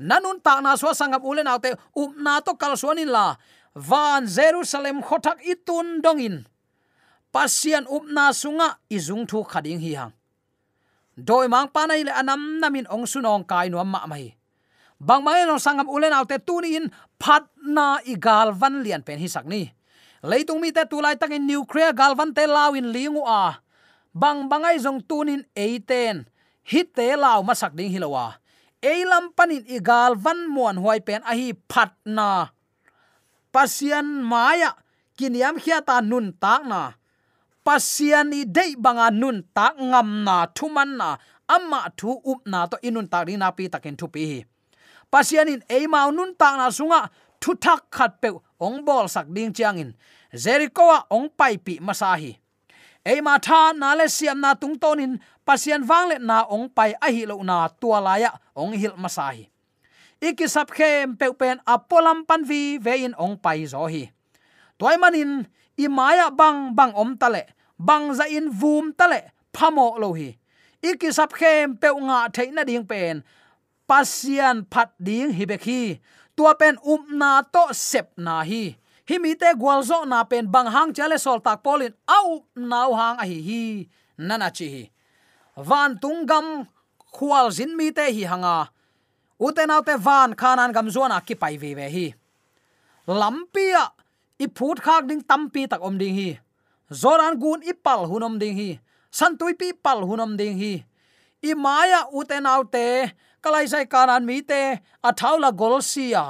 Nanun 0.00 0.40
ta 0.44 0.60
na 0.60 0.76
so 0.76 0.92
sangam 0.92 1.24
ulen 1.24 1.48
autte 1.48 1.72
up 1.72 2.12
na 2.16 2.40
to 2.40 2.54
kal 2.54 2.76
suanin 2.76 3.08
la. 3.08 3.36
Van 3.74 4.26
jerusalem 4.26 5.02
khothak 5.02 5.38
itun 5.40 6.02
dongin 6.02 6.44
pasian 7.32 7.86
upna 7.86 8.32
sunga 8.34 8.76
izung 8.90 9.26
thu 9.28 9.44
khading 9.44 9.80
hi 9.80 9.94
hang 9.94 10.12
doi 11.16 11.48
mang 11.48 11.70
panai 11.70 12.04
le 12.04 12.12
anam 12.12 12.60
namin 12.60 12.86
ong 12.90 13.06
sunong 13.06 13.46
kai 13.48 13.70
no 13.70 13.82
ma 13.84 14.06
mai. 14.06 14.34
Bang 15.00 15.24
mai 15.24 15.48
no 15.48 15.56
sangam 15.56 15.88
ulen 15.88 16.12
autte 16.12 16.36
tuni 16.42 16.76
in, 16.76 16.92
phat 17.16 17.48
na 17.56 17.98
igal 18.04 18.52
van 18.52 18.84
lian 18.84 19.00
pen 19.00 19.18
hi 19.18 19.28
sak 19.28 19.48
ni. 19.48 19.70
Leitung 20.20 20.60
mi 20.60 20.68
te 20.70 20.84
tulai 20.84 21.16
takin 21.16 21.48
nuclear 21.48 21.96
galvan 21.96 22.36
te 22.36 22.44
lawin 22.44 22.92
lingu 22.92 23.24
a. 23.24 23.64
Bang 24.12 24.50
bangai 24.50 24.76
jong 24.76 25.00
tunin 25.08 25.42
eiten 25.56 26.28
hit 26.66 26.92
te 26.92 27.16
law 27.16 27.40
masak 27.40 27.72
ding 27.72 27.88
hilowa 27.88 28.40
eilam 28.80 29.32
panin 29.36 29.64
igal 29.68 30.16
van 30.16 30.48
muan 30.48 30.80
huai 30.80 31.00
pen 31.04 31.20
a 31.24 31.36
hi 31.36 31.52
phat 31.68 31.92
na. 32.04 32.48
Pasian 33.52 34.24
maya, 34.24 34.72
kiniam 35.16 35.60
khiata 35.60 36.00
nun 36.00 36.32
tak 36.32 36.64
na 36.64 36.96
pasiani 37.66 38.40
dei 38.56 38.72
banga 38.84 39.10
nun 39.10 39.38
ta 39.56 39.66
ngam 39.78 40.24
na 40.26 40.36
thuman 40.56 40.90
na, 41.00 41.08
amma 41.54 41.80
thu 41.98 42.10
up 42.30 42.40
na 42.46 42.66
to 42.70 42.76
inun 42.88 43.06
ta 43.12 43.18
ri 43.28 43.34
na 43.36 43.48
pi 43.56 43.64
takin 43.72 43.96
thu 44.00 44.06
pi. 44.14 44.44
Pasianin 45.12 45.60
e 45.76 45.86
mau 45.86 46.10
nun 46.16 46.30
ta 46.40 46.48
na 46.56 46.66
sunga, 46.78 47.00
thu 47.40 47.50
thak 47.64 47.80
khat 47.90 48.12
pe 48.22 48.28
ong 48.66 48.78
bol 48.86 49.06
sak 49.14 49.26
ding 49.34 49.52
chiang 49.56 49.78
in. 49.82 49.90
Jericho 50.32 50.86
ong 51.10 51.26
pai 51.38 51.58
pi 51.58 51.74
masahi 51.82 52.32
e 53.04 53.20
ma 53.20 53.38
tha 53.38 53.72
na 53.72 53.94
le 53.98 54.06
siam 54.08 54.38
na 54.40 54.54
tung 54.54 54.76
tonin 54.78 55.18
pasian 55.46 55.82
wang 55.88 56.06
le 56.10 56.16
na 56.20 56.44
ong 56.46 56.68
pai 56.68 56.92
a 57.00 57.08
hi 57.10 57.24
lo 57.24 57.42
na 57.42 57.68
tua 57.80 57.98
la 58.00 58.14
ya 58.20 58.30
ong 58.54 58.76
hil 58.76 58.94
masahi 58.94 59.48
iki 60.20 60.46
sap 60.46 60.68
khem 60.70 61.16
pe 61.16 61.32
pen 61.32 61.58
apolam 61.64 62.22
pan 62.28 62.44
vi 62.44 62.78
ve 62.78 62.94
in 63.04 63.14
ong 63.16 63.40
pai 63.40 63.64
zo 63.66 63.88
hi. 63.88 64.12
Toy 64.78 64.96
manin 64.96 65.48
i 65.84 65.88
maya 65.88 66.28
bang 66.40 66.60
bang 66.76 66.92
om 67.02 67.16
tale 67.16 67.42
bang 67.88 68.12
za 68.18 68.24
in 68.28 68.52
vum 68.60 68.92
tale 68.92 69.20
phamo 69.54 69.96
lo 70.02 70.12
hi. 70.12 70.36
Iki 70.80 71.08
sap 71.12 71.32
khem 71.32 71.76
pe 71.80 71.88
nga 71.88 72.18
theina 72.32 72.64
ding 72.64 72.86
pen, 72.90 73.24
pasian 73.88 74.64
phat 74.72 74.90
ding 74.96 75.32
hi 75.36 75.44
bekhi 75.44 75.82
tua 76.36 76.56
pen 76.56 76.76
um 76.92 77.04
na 77.20 77.42
to 77.44 77.64
sep 77.72 78.16
na 78.16 78.40
hi. 78.50 78.76
Hi 79.08 79.16
mi 79.18 79.34
te 79.34 79.52
gwal 79.60 79.82
zo 79.84 80.04
na 80.08 80.24
pen 80.24 80.48
bang 80.48 80.68
hang 80.74 80.90
chale 80.96 81.18
sol 81.18 81.40
tak 81.44 81.60
polin, 81.64 81.92
au 82.08 82.44
nau 82.56 82.90
hang 82.96 83.16
a 83.20 83.24
hi 83.28 83.38
hi 83.48 83.62
nana 84.16 84.48
chi 84.56 84.66
hi. 84.74 84.84
Van 85.56 85.98
tung 86.00 86.24
gam 86.30 86.64
khwal 87.12 87.50
zin 87.52 87.76
mi 87.76 87.90
te 87.92 88.08
hi 88.08 88.24
hanga. 88.24 88.70
Uten 89.40 89.72
autte 89.72 89.96
van 89.98 90.36
khanan 90.40 90.72
gam 90.72 90.88
zuana 90.88 91.20
ki 91.26 91.34
pai 91.34 91.56
ve 91.56 91.74
ve 91.74 91.86
hi. 91.96 92.06
Lampia 93.08 93.84
i 94.44 94.46
phut 94.56 94.78
khak 94.84 95.04
ding 95.08 95.22
tampi 95.30 95.62
tak 95.70 95.80
om 95.88 95.98
ding 96.00 96.14
hi. 96.18 96.30
Zoran 97.00 97.34
gun 97.42 97.60
i 97.70 97.72
pal 97.84 98.00
hunom 98.10 98.34
ding 98.42 98.56
hi. 98.60 98.70
Santui 99.12 99.52
pi 99.60 99.68
pal 99.84 100.00
hunom 100.08 100.32
ding 100.40 100.56
hi. 100.60 100.74
I 101.48 101.52
maya 101.64 102.00
uten 102.18 102.46
autte 102.52 102.86
kalai 103.42 103.66
sai 103.72 103.84
kanan 103.92 104.24
mi 104.28 104.40
te, 104.50 104.80
athaula 105.08 105.50
golsia 105.52 105.60
gol 105.60 105.76
sia. 105.82 106.24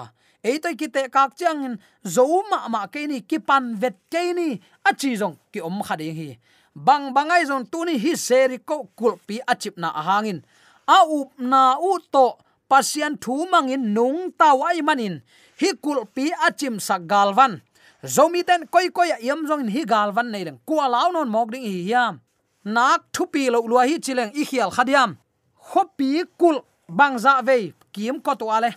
Ki 0.78 0.88
te 0.94 1.02
kak 1.14 1.36
chang 1.38 1.64
in 1.64 1.74
zo 2.04 2.24
ma 2.50 2.68
ma 2.68 2.86
ke 2.86 3.06
ni, 3.06 3.20
ki 3.20 3.38
pan 3.38 3.74
vet 3.80 3.96
ke 4.12 4.22
ni 4.34 4.60
a 4.88 4.90
chi 5.00 5.14
jong 5.20 5.36
ki 5.52 5.60
om 5.60 5.82
khade 5.82 6.08
hi. 6.18 6.38
Bang 6.74 7.14
bangai 7.14 7.46
zon 7.46 7.66
tu 7.66 7.84
ni 7.84 7.98
hi 7.98 8.14
seri 8.14 8.58
ko 8.58 8.88
kul 8.98 9.18
pi 9.26 9.40
achip 9.52 9.74
na 9.78 9.88
ahangin 10.00 10.42
a 10.86 10.98
up 11.18 11.30
na 11.38 11.78
u 11.78 11.98
to, 12.12 12.26
pasian 12.70 13.14
thu 13.22 13.46
mangin 13.52 13.94
nung 13.94 14.30
ta 14.38 14.54
wai 14.54 14.80
manin 14.82 15.22
hi 15.60 15.68
kul 15.82 16.06
pi 16.14 16.30
achim 16.46 16.56
chim 16.58 16.74
sa 16.86 16.98
galvan 16.98 17.60
zomi 18.04 18.44
ten 18.44 18.66
koi 18.66 18.90
koi 18.90 19.12
yam 19.20 19.46
zong 19.48 19.68
hi 19.68 19.84
galvan 19.84 20.30
nei 20.30 20.44
leng. 20.44 20.58
Kwa 20.66 20.88
law 20.88 21.12
non 21.12 21.28
mok 21.28 21.50
ding 21.52 21.64
hi 21.64 21.90
yam 21.90 22.20
nak 22.64 23.00
thu 23.12 23.26
pi 23.26 23.50
lo 23.50 23.60
lua 23.66 23.84
hi 23.86 23.96
chileng 24.04 24.32
i 24.34 24.44
khial 24.44 24.70
khadiam 24.70 25.16
khopi 25.70 26.24
kul 26.40 26.56
bangza 26.88 27.42
ve 27.42 27.72
kim 27.92 28.20
ko 28.20 28.34
to 28.34 28.46
ale. 28.50 28.70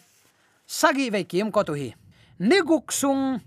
Sagi 0.65 1.09
ve 1.09 1.23
kim 1.23 1.51
ko 1.51 1.63
to 1.63 1.73
hi. 1.73 1.93
Ni 2.39 2.61
guk 2.61 2.91
sung. 2.91 3.39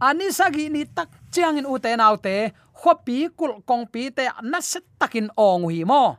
Ani 0.00 0.32
sagi 0.32 0.68
ni 0.68 0.84
tak 0.84 1.08
chiang 1.32 1.58
in 1.58 1.66
ute 1.66 1.90
nau 1.96 2.16
te. 2.16 2.52
Khopi 2.80 3.28
kul 3.38 3.62
kong 3.68 3.86
pi 3.92 4.10
te 4.10 4.24
na 4.42 4.60
set 4.60 4.84
takin 4.98 5.28
ong 5.36 5.70
hi 5.70 5.84
mo. 5.84 6.16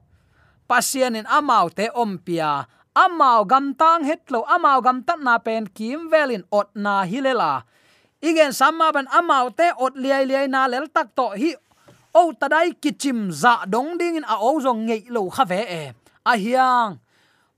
Pasien 0.67 1.15
in 1.15 1.26
amau 1.28 1.69
te 1.69 1.89
ompia 1.93 2.67
amau 2.95 3.45
gam 3.47 3.74
tang 3.74 4.04
het 4.04 4.32
lo 4.32 4.43
amau 4.43 4.82
gam 4.84 5.04
tat 5.04 5.19
na 5.19 5.38
pen 5.39 5.67
kim 5.67 6.10
velin 6.12 6.43
ot 6.52 6.76
na 6.76 7.04
hilela 7.08 7.63
igen 8.21 8.53
samma 8.53 8.93
ban 8.93 9.10
amau 9.10 9.49
te 9.49 9.73
ot 9.77 9.97
liai 9.97 10.25
liai 10.29 10.47
na 10.47 10.67
lel 10.69 10.86
tak 10.93 11.15
to 11.17 11.34
hi 11.41 11.51
o 12.13 12.31
tadai 12.34 12.73
kichim 12.77 13.31
za 13.31 13.65
dong 13.65 13.97
ding 13.97 14.15
in 14.21 14.25
a 14.25 14.36
o 14.38 14.60
zong 14.62 14.86
ngei 14.88 15.10
lo 15.10 15.29
kha 15.29 15.45
ve 15.45 15.62
e. 15.65 15.84
A 16.25 16.34
hiang 16.38 16.99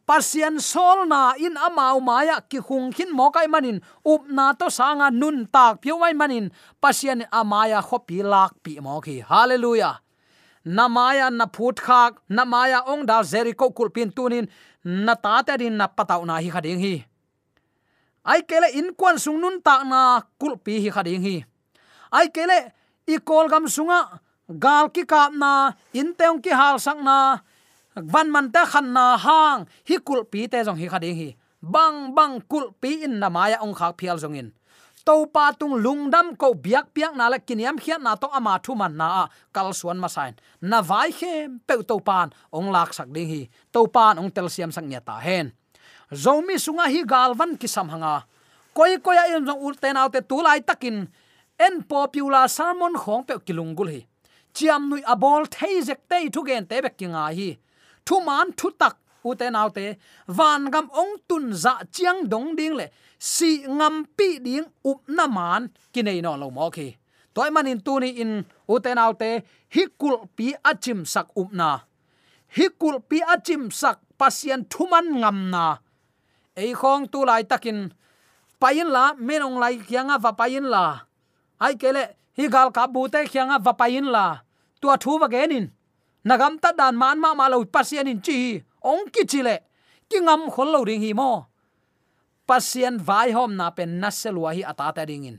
pasian 0.08 0.60
sol 0.60 1.08
na 1.08 1.34
in 1.36 1.56
amau 1.56 1.99
maya 1.99 2.39
ki 2.49 2.60
khung 2.60 2.91
khin 2.95 3.12
mo 3.12 3.32
kai 3.32 3.47
manin, 3.47 3.82
up 4.06 4.23
na 4.30 4.54
to 4.54 4.69
sanga 4.69 5.12
nun 5.12 5.47
tak 5.52 5.82
pyo 5.82 5.99
wai 5.99 6.13
manin 6.13 6.52
pasian 6.82 7.23
amaya 7.32 7.80
khopi 7.82 8.23
lak 8.23 8.56
pi 8.63 8.80
mo 8.80 9.02
ki. 9.02 9.19
Hallelujah. 9.19 9.99
Namaya 10.65 11.28
na 11.28 11.45
phut 11.52 11.76
khak 11.76 12.23
namaya 12.32 12.88
ong 12.88 13.06
da 13.06 13.19
jericho 13.23 13.67
kulpin 13.76 14.12
tunin 14.15 14.47
na 14.84 15.15
ta 15.15 15.43
ta 15.43 15.58
din 15.60 15.76
na 15.76 15.88
pataw 15.88 16.23
na 16.23 16.39
hi 16.39 16.47
khading 16.47 16.80
hi 16.80 16.95
ai 18.24 18.42
kele 18.48 18.72
in 18.72 18.96
kwan 18.96 19.20
sung 19.20 19.40
nun 19.40 19.60
ta 19.62 19.84
na 19.84 20.24
kulpi 20.40 20.80
hi 20.80 20.90
khading 20.90 21.24
hi. 21.24 21.36
Ai 22.12 22.28
kele 22.32 22.72
i 23.08 23.20
kol 23.20 23.52
gam 23.52 23.68
sunga, 23.68 24.20
gal 24.48 24.88
ki 24.90 25.04
kap 25.04 25.36
na, 25.36 25.76
in 25.92 26.16
teong 26.16 26.40
ki 26.40 26.52
hal 26.56 26.80
sang 26.80 27.04
na, 27.04 27.44
van 27.96 28.32
man 28.32 28.52
ta 28.52 28.64
khan 28.66 28.94
na 28.96 29.18
hang, 29.18 29.68
hi 29.88 30.00
kul 30.00 30.24
pi 30.24 30.48
te 30.48 30.64
jong 30.64 30.80
hi 30.80 30.88
khading 30.88 31.16
hi. 31.16 31.30
Bang 31.64 32.12
bang 32.16 32.44
kul 32.52 32.76
pi 32.82 33.08
in 33.08 33.20
na 33.20 33.32
maya 33.32 33.60
ong 33.64 33.76
khak 33.76 33.96
phial 34.00 34.20
jong 34.20 34.36
in. 34.36 34.50
To 35.04 35.28
pa 35.28 35.52
tung 35.52 35.76
lungdam 35.84 36.40
ko 36.40 36.56
biak 36.56 36.96
piak 36.96 37.12
na 37.16 37.28
la 37.28 37.36
kiniam 37.36 37.76
khiat 37.76 38.00
na 38.00 38.16
to 38.16 38.32
ama 38.32 38.56
thu 38.64 38.72
man 38.72 38.96
na 38.96 39.28
kal 39.52 39.76
suan 39.76 40.00
ma 40.00 40.08
sain. 40.08 40.36
Na 40.64 40.80
vai 40.80 41.12
khem 41.12 41.60
pe 41.68 41.76
to 41.84 42.00
pan 42.00 42.32
ong 42.56 42.72
lak 42.72 42.96
sak 42.96 43.12
ding 43.12 43.28
hi. 43.28 43.42
To 43.76 43.84
pan 43.88 44.16
ong 44.16 44.32
tel 44.32 44.48
siam 44.48 44.72
sang 44.72 44.88
nya 44.88 45.04
ta 45.04 45.20
hen 45.20 45.52
zomi 46.13 46.60
sunga 46.60 46.88
hi 46.93 47.04
galvan 47.04 47.58
ki 47.58 47.67
sam 47.67 47.89
hanga. 47.89 48.23
Koi 48.73 48.97
koi 48.97 49.17
a 49.17 49.26
em 49.36 49.45
jong 49.45 49.62
ul 49.62 49.76
te 49.76 49.93
naw 49.93 50.08
te 50.10 50.21
tu 50.21 50.38
takin. 50.65 51.08
En 51.60 51.84
popular 51.84 52.47
sermon 52.49 52.93
khong 52.93 53.23
pe 53.28 53.34
kilungul 53.45 53.89
hi. 53.89 54.06
Chiam 54.54 54.89
nui 54.89 55.02
abol 55.06 55.45
thei 55.45 55.82
zek 55.82 56.02
te 56.10 56.30
thu 56.30 56.45
gen 56.45 56.65
te 56.65 56.82
bekinga 56.82 57.32
hi. 57.34 57.58
Thu 58.06 58.21
man 58.21 58.52
thu 58.58 58.71
tak 58.71 58.97
u 59.23 59.36
te 59.36 59.49
naw 59.49 59.69
te. 59.69 59.95
Van 60.28 60.71
gam 60.71 60.89
ong 60.91 61.15
tun 61.28 61.54
za 61.54 61.84
chiang 61.91 62.30
dong 62.30 62.56
ding 62.56 62.76
le. 62.76 62.88
Si 63.19 63.63
ngam 63.67 64.06
pi 64.17 64.39
ding 64.39 64.65
up 64.84 64.99
na 65.08 65.28
man 65.28 65.69
kinai 65.93 66.21
no 66.21 66.36
lo 66.36 66.49
mo 66.49 66.69
ki 66.69 66.97
toy 67.34 67.49
manin 67.49 67.82
tu 67.82 67.99
ni 67.99 68.10
in 68.21 68.45
u 68.69 68.80
te 68.80 68.93
naw 68.93 69.12
te. 69.13 69.41
Hi 69.73 69.84
kul 69.99 70.15
pi 70.38 70.54
achim 70.63 71.06
sak 71.06 71.28
up 71.36 71.49
na. 71.52 71.69
Hi 72.56 72.69
kul 72.80 73.02
pi 73.10 73.21
achim 73.34 73.71
sak 73.71 73.97
pasien 74.17 74.65
thuman 74.71 75.08
ngam 75.21 75.49
na 75.54 75.65
ei 76.56 76.74
khong 76.74 77.08
tu 77.12 77.26
lai 77.26 77.44
takin. 77.44 77.92
Payin 78.60 78.88
la, 78.88 79.13
menong 79.18 79.60
lai 79.60 79.78
khianga 79.78 80.18
va 80.18 80.32
payin 80.32 80.66
la. 80.74 81.04
Ai 81.60 81.76
kele, 81.76 82.16
hi 82.38 82.48
gal 82.48 82.72
ka 82.72 82.88
bu 82.88 83.08
te 83.12 83.26
kyanga 83.28 83.60
va 83.60 83.74
payin 83.74 84.08
la. 84.16 84.26
Tu 84.82 84.89
a 84.89 84.98
thu 84.98 85.20
va 85.20 85.28
genin 85.32 85.72
nagam 86.24 86.56
ta 86.60 86.72
dan 86.72 86.96
man 86.96 87.20
ma 87.20 87.36
ma 87.36 87.52
lo 87.52 87.63
pasien 87.68 88.08
in 88.08 88.20
chi 88.24 88.63
ong 88.84 89.12
ki 89.12 89.24
chile 89.28 89.56
ki 90.10 90.18
ngam 90.24 90.48
khol 90.52 90.72
lo 90.72 90.84
ring 90.84 91.04
hi 91.04 91.13
mo. 91.13 91.48
Pasien 92.48 93.00
vai 93.00 93.32
hom 93.32 93.56
na 93.56 93.72
pen 93.72 94.00
naselwa 94.02 94.52
hi 94.56 94.63
ata 94.63 94.92
ta 94.92 95.04
ring 95.08 95.28
in. 95.32 95.38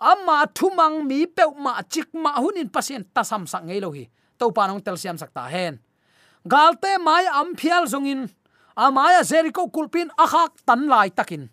Amma 0.00 0.44
thumang 0.56 1.04
mi 1.08 1.24
pe 1.26 1.44
ma 1.56 1.80
chik 1.92 2.12
ma 2.12 2.36
hunin 2.42 2.68
pasien 2.68 3.04
ta 3.14 3.22
sam 3.22 3.46
sang 3.46 3.66
ngei 3.68 3.80
lo 3.80 3.92
hi. 3.92 4.08
To 4.38 4.50
panong 4.50 4.84
tel 4.84 4.96
siam 4.96 5.16
sakta 5.16 5.48
hen. 5.48 5.80
Galte 6.44 7.00
mai 7.00 7.24
am 7.24 7.56
phial 7.56 7.84
zongin 7.88 8.28
amaya 8.76 9.22
jericho 9.22 9.66
kulpin 9.68 10.10
akhak 10.18 10.52
tan 10.66 10.86
lai 10.88 11.10
takin. 11.10 11.48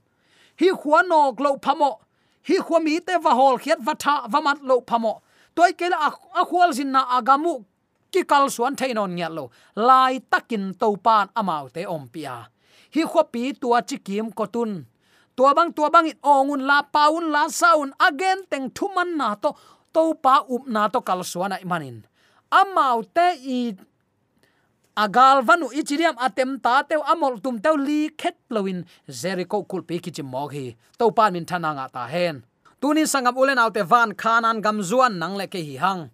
Hi 0.60 0.70
khuwa 0.80 1.00
nok 1.08 1.40
lo 1.40 1.58
phamo. 1.64 1.92
Hi 2.48 2.58
khuwa 2.58 2.80
mi 2.84 3.00
te 3.00 3.18
va 3.24 3.32
hol 3.40 3.58
khiat 3.64 3.80
va 3.88 3.94
tha 4.04 4.28
va 4.32 4.40
mat 4.42 4.60
lo 4.62 4.82
phamo. 4.90 5.14
Toy 5.56 5.72
kel 5.80 5.94
a 5.94 6.44
khwal 6.50 6.74
sin 6.74 6.92
na 6.92 7.02
agamu 7.18 7.64
ki 8.12 8.24
kal 8.24 8.50
suan 8.50 8.76
thainon 8.76 9.16
nya 9.16 9.30
lo. 9.30 9.50
Lai 9.76 10.20
takin 10.32 10.74
to 10.80 10.88
pan 11.06 11.28
amau 11.40 11.70
te 11.74 11.82
ompia 11.86 12.36
hi 12.94 13.02
khopi 13.12 13.44
tua 13.62 13.82
chi 13.82 13.98
kim 13.98 14.32
kotun. 14.32 14.72
Tua 15.36 15.54
bang 15.58 15.72
tua 15.74 15.90
bang 15.90 16.08
it 16.12 16.20
ongun 16.22 16.62
la 16.70 16.82
paun 16.82 17.32
la 17.32 17.48
saun. 17.48 17.90
Again 18.08 18.40
teng 18.52 18.70
thuman 18.76 19.10
na 19.20 19.36
to 19.36 19.50
to 19.94 20.14
pa 20.24 20.36
up 20.56 20.64
na 20.68 20.88
to 20.88 21.00
kal 21.02 21.24
suan 21.24 21.54
imanin 21.66 21.98
amau 22.52 23.04
te 23.16 23.28
i 23.48 23.60
agal 24.96 25.42
vanu 25.44 25.72
ichiriam 25.72 26.16
atem 26.20 26.60
ta 26.60 26.84
te 26.84 26.96
amol 26.96 27.40
tum 27.44 27.60
te 27.60 27.72
li 27.78 28.10
khet 28.10 28.38
loin 28.50 28.86
jericho 29.08 29.64
kul 29.64 29.82
pe 29.84 30.00
ki 30.00 30.12
chim 30.12 30.34
hi 30.52 30.76
to 30.98 31.12
pan 31.12 31.34
min 31.34 31.46
thana 31.46 31.74
nga 31.74 31.88
ta 31.94 32.08
hen. 32.08 32.44
Tunin 32.82 33.06
sangam 33.06 33.38
ulen 33.38 33.62
autte 33.62 33.84
van 33.86 34.12
khanan 34.22 34.62
gamzuan 34.62 35.14
nang 35.22 35.36
le 35.38 35.48
ke 35.48 35.60
hi 35.62 35.76
hang. 35.78 36.10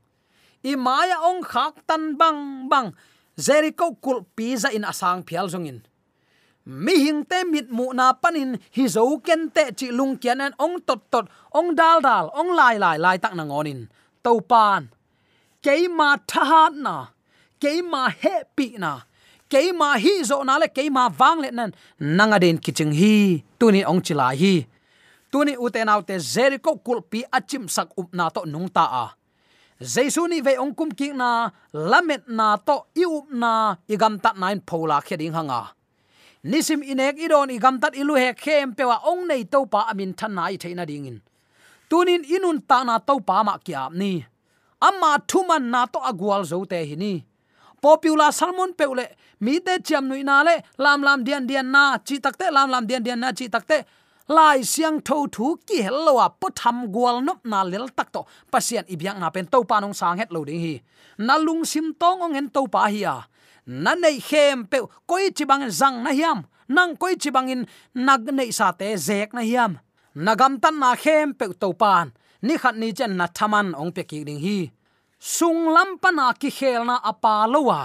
I 0.63 0.75
maya 0.75 1.17
ong 1.29 1.43
khak 1.43 1.87
tan 1.87 2.17
bang 2.17 2.69
bang. 2.69 2.93
Jericho 3.37 3.95
kul 4.03 4.25
pi 4.35 4.55
za 4.55 4.69
in 4.69 4.83
asang 4.83 5.23
phial 5.27 5.47
zongin. 5.47 5.79
Mi 6.65 6.95
hing 7.05 7.23
te 7.23 7.43
mit 7.43 7.71
mu 7.71 7.93
na 7.93 8.13
panin. 8.13 8.59
Hi 8.75 8.83
zo 8.87 9.17
ken 9.23 9.49
te 9.55 9.71
chi 9.77 9.87
lung 9.91 10.17
kian 10.21 10.41
an 10.41 10.53
ong 10.59 10.81
tot 10.87 11.01
tot. 11.11 11.25
Ong 11.53 11.75
dal 11.75 12.01
dal, 12.01 12.25
ong 12.35 12.51
lai 12.59 12.75
lai 12.77 12.97
lai 12.97 13.17
tak 13.17 13.33
na 13.35 13.43
ngonin. 13.47 13.87
To 14.23 14.41
pan 14.41 14.91
keima 15.63 16.09
thahat 16.27 16.73
na 16.75 17.16
keima 17.61 18.09
happy 18.09 18.77
na. 18.77 19.01
Keima 19.49 19.95
hi 19.97 20.23
zo 20.23 20.43
na 20.43 20.57
le 20.57 20.67
keima 20.67 21.09
wang 21.19 21.41
le 21.41 21.49
nan. 21.51 21.73
Nanga 21.99 22.39
den 22.39 22.57
kiching 22.57 22.93
hi 22.93 23.43
tuni 23.59 23.83
ong 23.85 24.01
chila 24.01 24.33
hi. 24.35 24.67
Tuni 25.31 25.53
uten 25.55 25.89
autte 25.89 26.15
jericho 26.19 26.75
kulpi 26.85 27.23
achim 27.31 27.67
sak 27.67 27.89
up 27.97 28.13
na 28.13 28.29
to 28.29 28.45
nung 28.45 28.69
ta 28.69 28.85
a. 29.03 29.05
Jesu 29.79 30.27
ni 30.27 30.41
ve 30.41 30.57
ong 30.57 30.73
kum 30.73 30.91
king 30.91 31.17
na, 31.17 31.49
lamet 31.73 32.27
na 32.27 32.57
to 32.57 32.87
i 32.97 33.05
up 33.05 33.29
na 33.31 33.75
igam 33.87 34.17
tat 34.21 34.35
nine 34.37 34.61
phola 34.65 35.01
kheding 35.01 35.33
hanga. 35.33 35.73
Nisim 36.43 36.81
inek 36.81 37.17
idon 37.19 37.49
igam 37.49 37.79
tat 37.81 37.93
ilu 37.93 38.15
he 38.15 38.33
khem 38.33 38.73
pewa 38.73 38.97
ong 39.05 39.27
nei 39.27 39.43
to 39.43 39.65
pa 39.65 39.85
amin 39.91 40.13
than 40.17 40.35
nai 40.35 40.57
theina 40.57 40.85
dingin 40.85 41.21
tunin 41.89 42.23
inun 42.23 42.59
ta 42.67 42.83
na 42.83 42.99
to 42.99 43.19
pa 43.19 43.43
ma 43.43 43.57
kya 43.57 43.91
ni. 43.93 44.25
Amma 44.81 45.17
thuman 45.27 45.63
na 45.73 45.85
to 45.85 45.99
agwal 45.99 46.43
zo 46.45 46.65
te 46.65 46.83
hi 46.85 46.95
popular 47.81 48.31
salmon 48.31 48.73
peule 48.73 49.05
mi 49.41 49.59
te 49.59 49.79
chiam 49.79 50.07
nui 50.07 50.23
na 50.23 50.43
le, 50.43 50.55
lam 50.77 51.01
lam 51.03 51.23
dian 51.23 51.47
dian 51.47 51.71
na 51.71 51.97
chi 51.97 52.19
takte 52.19 52.51
lam 52.51 52.69
lam 52.69 52.87
dian 52.87 53.03
dian 53.03 53.19
na 53.19 53.31
chi 53.31 53.47
takte 53.47 53.85
lai 54.27 54.63
siang 54.63 54.99
tho 55.01 55.27
thu 55.31 55.55
ki 55.67 55.81
hello 55.81 56.17
a 56.19 56.29
po 56.29 56.47
gwal 56.91 57.23
nop 57.23 57.45
na 57.45 57.63
lel 57.63 57.87
tak 57.95 58.11
to. 58.11 58.25
Pasien 58.51 58.83
ibyang 58.87 59.19
na 59.19 59.29
pen 59.29 59.45
to 59.47 59.63
pa 59.63 59.79
nong 59.79 59.93
sang 59.93 60.17
het 60.17 60.31
lo 60.31 60.43
ding 60.43 60.59
hi. 60.59 60.81
Na 61.17 61.37
lung 61.37 61.65
sim 61.65 61.93
tong 61.93 62.21
ong 62.21 62.35
en 62.35 62.49
to 62.49 62.67
pa 62.67 62.87
hi 62.87 63.03
a. 63.03 63.27
Na 63.65 63.95
nei 63.95 64.19
khem 64.19 64.65
pe, 64.65 64.79
koi 65.07 65.31
chi 65.31 65.45
bang 65.45 65.69
zang 65.69 66.03
na 66.03 66.11
hiam. 66.11 66.43
Nang 66.67 66.95
koi 66.95 67.15
chi 67.15 67.29
bang 67.29 67.49
in 67.49 67.65
nag 67.93 68.21
nei 68.31 68.51
sa 68.51 68.71
te 68.71 68.95
zek 68.95 69.33
na 69.33 69.41
hiam. 69.41 69.79
Nagam 70.15 70.59
tan 70.61 70.79
na 70.79 70.95
khem 70.95 71.33
pe 71.33 71.45
to 71.59 71.73
pan 71.73 72.11
ni 72.41 72.57
khat 72.57 72.75
ni 72.75 72.91
chen 72.93 73.17
na 73.17 73.27
thaman 73.27 73.73
ong 73.75 73.91
pe 73.91 74.03
ki 74.03 74.23
ding 74.23 74.39
hi 74.39 74.71
sung 75.19 75.73
lam 75.73 75.97
pana 76.01 76.33
ki 76.33 76.49
khelna 76.49 77.01
apa 77.03 77.49
lowa 77.49 77.81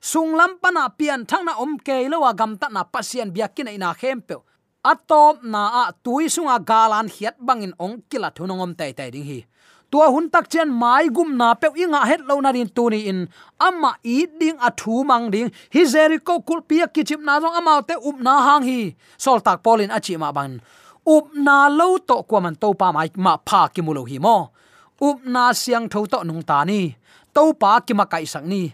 sung 0.00 0.32
lam 0.36 0.56
pana 0.62 0.88
pian 0.88 1.28
thang 1.28 1.44
na 1.44 1.52
om 1.60 1.78
ke 1.78 2.08
lowa 2.08 2.32
gam 2.34 2.56
ta 2.56 2.68
na 2.72 2.82
pasien 2.84 3.28
biakin 3.30 3.68
ina 3.76 3.92
khempe 3.94 4.36
atop 4.82 5.46
na 5.46 5.86
a 5.86 5.94
tui 6.04 6.26
sunga 6.26 6.58
galan 6.58 7.06
hiat 7.06 7.38
bangin 7.38 7.74
ong 7.78 8.02
kila 8.10 8.34
thunongom 8.34 8.74
tai 8.74 8.92
tai 8.92 9.10
ding 9.14 9.24
hi. 9.24 9.40
Tua 9.92 10.08
hun 10.10 10.26
tak 10.32 10.48
chen 10.50 10.68
mai 10.82 11.06
gum 11.16 11.36
na 11.36 11.54
pe 11.54 11.68
inga 11.76 12.00
het 12.10 12.20
lo 12.28 12.40
na 12.40 12.50
rin 12.50 12.68
tu 12.76 12.90
ni 12.90 13.06
in. 13.10 13.28
Ama 13.60 13.90
i 14.02 14.26
ding 14.40 14.58
a 14.58 14.70
thu 14.80 15.04
mang 15.04 15.30
ding. 15.30 15.52
Hi 15.74 15.82
jericho 15.92 16.40
kul 16.40 16.60
pia 16.68 16.86
kichip 16.94 17.20
na 17.20 17.38
jong 17.42 17.56
ama 17.60 17.74
te 17.88 17.94
up 17.94 18.16
na 18.26 18.34
hang 18.46 18.64
hi. 18.70 18.80
Sol 19.24 19.38
tak 19.46 19.62
polin 19.62 19.92
achi 19.96 20.16
ma 20.16 20.32
ban. 20.32 20.58
Up 21.06 21.26
na 21.34 21.68
lo 21.68 21.98
to 22.08 22.16
kwa 22.28 22.40
man 22.40 22.56
to 22.56 22.74
pa 22.74 22.88
mai 22.96 23.08
ma 23.16 23.36
pha 23.48 23.68
ki 23.74 23.80
mulo 23.86 24.02
hi 24.10 24.18
mo 24.18 24.36
up 25.02 25.18
na 25.26 25.50
siang 25.50 25.90
tho 25.92 26.06
to 26.06 26.22
nung 26.22 26.42
ta 26.46 26.62
ni. 26.64 26.94
To 27.34 27.52
pa 27.58 27.80
ki 27.86 27.92
ma 27.98 28.06
kai 28.12 28.24
sang 28.32 28.46
ni. 28.46 28.70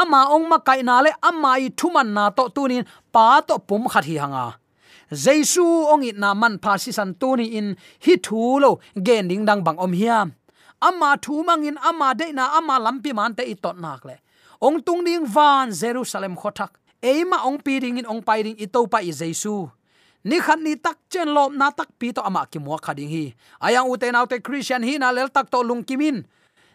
Ama 0.00 0.20
ong 0.34 0.46
ma 0.48 0.58
kai 0.58 0.80
na 0.86 1.02
le 1.04 1.10
ama 1.28 1.58
i 1.58 1.68
thuman 1.78 2.08
na 2.16 2.30
to 2.30 2.44
tunin 2.54 2.84
pa 3.14 3.42
to 3.48 3.58
pum 3.68 3.84
khat 3.92 4.06
hi 4.06 4.16
hanga. 4.22 4.46
Jesu 5.12 5.66
ong 5.92 6.06
it 6.08 6.16
na 6.16 6.32
man 6.32 6.56
pha 6.62 6.78
si 6.82 6.90
san 6.98 7.10
tu 7.20 7.36
ni 7.36 7.46
in 7.58 7.76
hi 8.04 8.14
thu 8.26 8.62
lo 8.62 8.70
gen 9.06 9.28
ding 9.28 9.44
dang 9.48 9.60
bang 9.66 9.78
om 9.84 9.92
hiam. 9.92 10.28
Ama 10.88 11.10
thu 11.24 11.44
mangin 11.48 11.76
ama 11.88 12.14
de 12.14 12.32
na, 12.32 12.44
ama 12.58 12.78
lampi 12.84 13.10
man 13.18 13.34
te 13.38 13.42
itot 13.52 13.76
nak 13.82 14.02
le. 14.08 14.16
Ong 14.66 14.78
tung 14.86 15.02
ding 15.06 15.26
van 15.26 15.70
jerusalem 15.70 16.34
khothak 16.40 16.72
eima 17.02 17.38
ong 17.48 17.58
pi 17.64 17.78
ding 17.82 17.98
in, 17.98 18.06
ong 18.06 18.22
pai 18.22 18.42
ding 18.46 18.56
i 18.58 18.66
to 18.66 18.86
pa 18.86 18.98
i 18.98 19.12
jesu 19.12 19.68
ni 20.24 20.38
khan 20.40 20.60
ni 20.62 20.76
tak 20.76 20.98
chen 21.10 21.28
lom 21.34 21.58
na 21.58 21.70
tak 21.70 21.88
pi 21.98 22.12
to 22.12 22.22
ama 22.22 22.46
ki 22.50 22.58
mo 22.58 22.76
khading 22.78 23.10
hi. 23.10 23.24
Ayang 23.60 23.90
u 23.90 23.96
te 23.96 24.10
nau 24.10 24.26
te 24.26 24.38
christian 24.38 24.82
hi 24.82 24.98
na 24.98 25.10
lel 25.10 25.28
tak 25.28 25.50
to 25.50 25.62
lung 25.62 25.82
kimin 25.84 26.24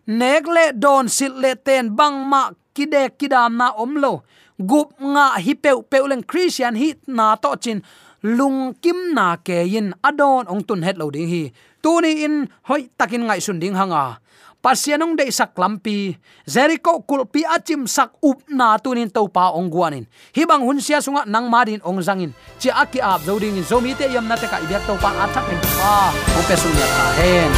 nek 0.08 0.48
le 0.48 0.66
don 0.72 1.06
sil 1.12 1.34
le 1.44 1.52
ten 1.56 1.92
bang 1.96 2.18
ma 2.32 2.52
kide 2.76 3.12
kidam 3.20 3.58
na 3.60 3.72
om 3.76 3.96
lo. 4.04 4.14
Gup 4.58 4.96
nga 5.00 5.38
hi 5.38 5.54
pe 5.54 5.72
pe 5.92 5.98
leng 6.02 6.24
christian 6.24 6.76
hi 6.76 6.96
na 7.08 7.36
to 7.36 7.56
chin. 7.64 7.80
Lung 8.24 8.74
kim 8.82 9.14
na 9.14 9.38
ke 9.38 9.64
yin 9.74 9.94
adon 10.04 10.48
ong 10.52 10.64
tun 10.68 10.82
het 10.84 10.98
lo 10.98 11.12
ding 11.12 11.30
hi. 11.30 11.44
Tu 11.84 11.92
ni 12.02 12.12
in 12.26 12.50
hoi 12.68 12.90
takin 12.98 13.28
ngai 13.28 13.40
sun 13.40 13.60
ding 13.60 13.76
hanga. 13.76 14.18
Pasianong 14.62 15.16
de 15.16 15.30
sak 15.32 15.56
lampi 15.56 16.18
jericho 16.46 17.04
kulpi 17.06 17.46
achim 17.46 17.88
sak 17.88 18.18
up 18.24 18.42
na 18.50 18.78
tunin 18.82 19.10
to 19.10 19.28
pa 19.30 19.54
ong 19.54 19.70
guanin. 19.70 20.06
Hibang 20.34 20.66
hun 20.66 20.82
sia 20.82 21.00
sunga 21.00 21.24
nang 21.30 21.48
marin 21.48 21.82
ong 21.86 22.02
zangin. 22.04 22.34
Chi 22.60 22.74
aki 22.74 23.00
ap 23.00 23.22
zoding 23.24 23.58
in 23.58 23.66
zomi 23.66 23.94
te 23.94 24.10
yam 24.10 24.28
na 24.28 24.36
te 24.36 24.50
ibyak 24.50 24.84
to 24.90 24.98
pa 24.98 25.14
athak 25.26 25.48
pa. 25.78 26.12
O 26.12 26.40
pe 26.46 26.56
sunya 26.58 26.88
ta 26.98 27.06
hen 27.22 27.52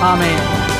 amen 0.00 0.79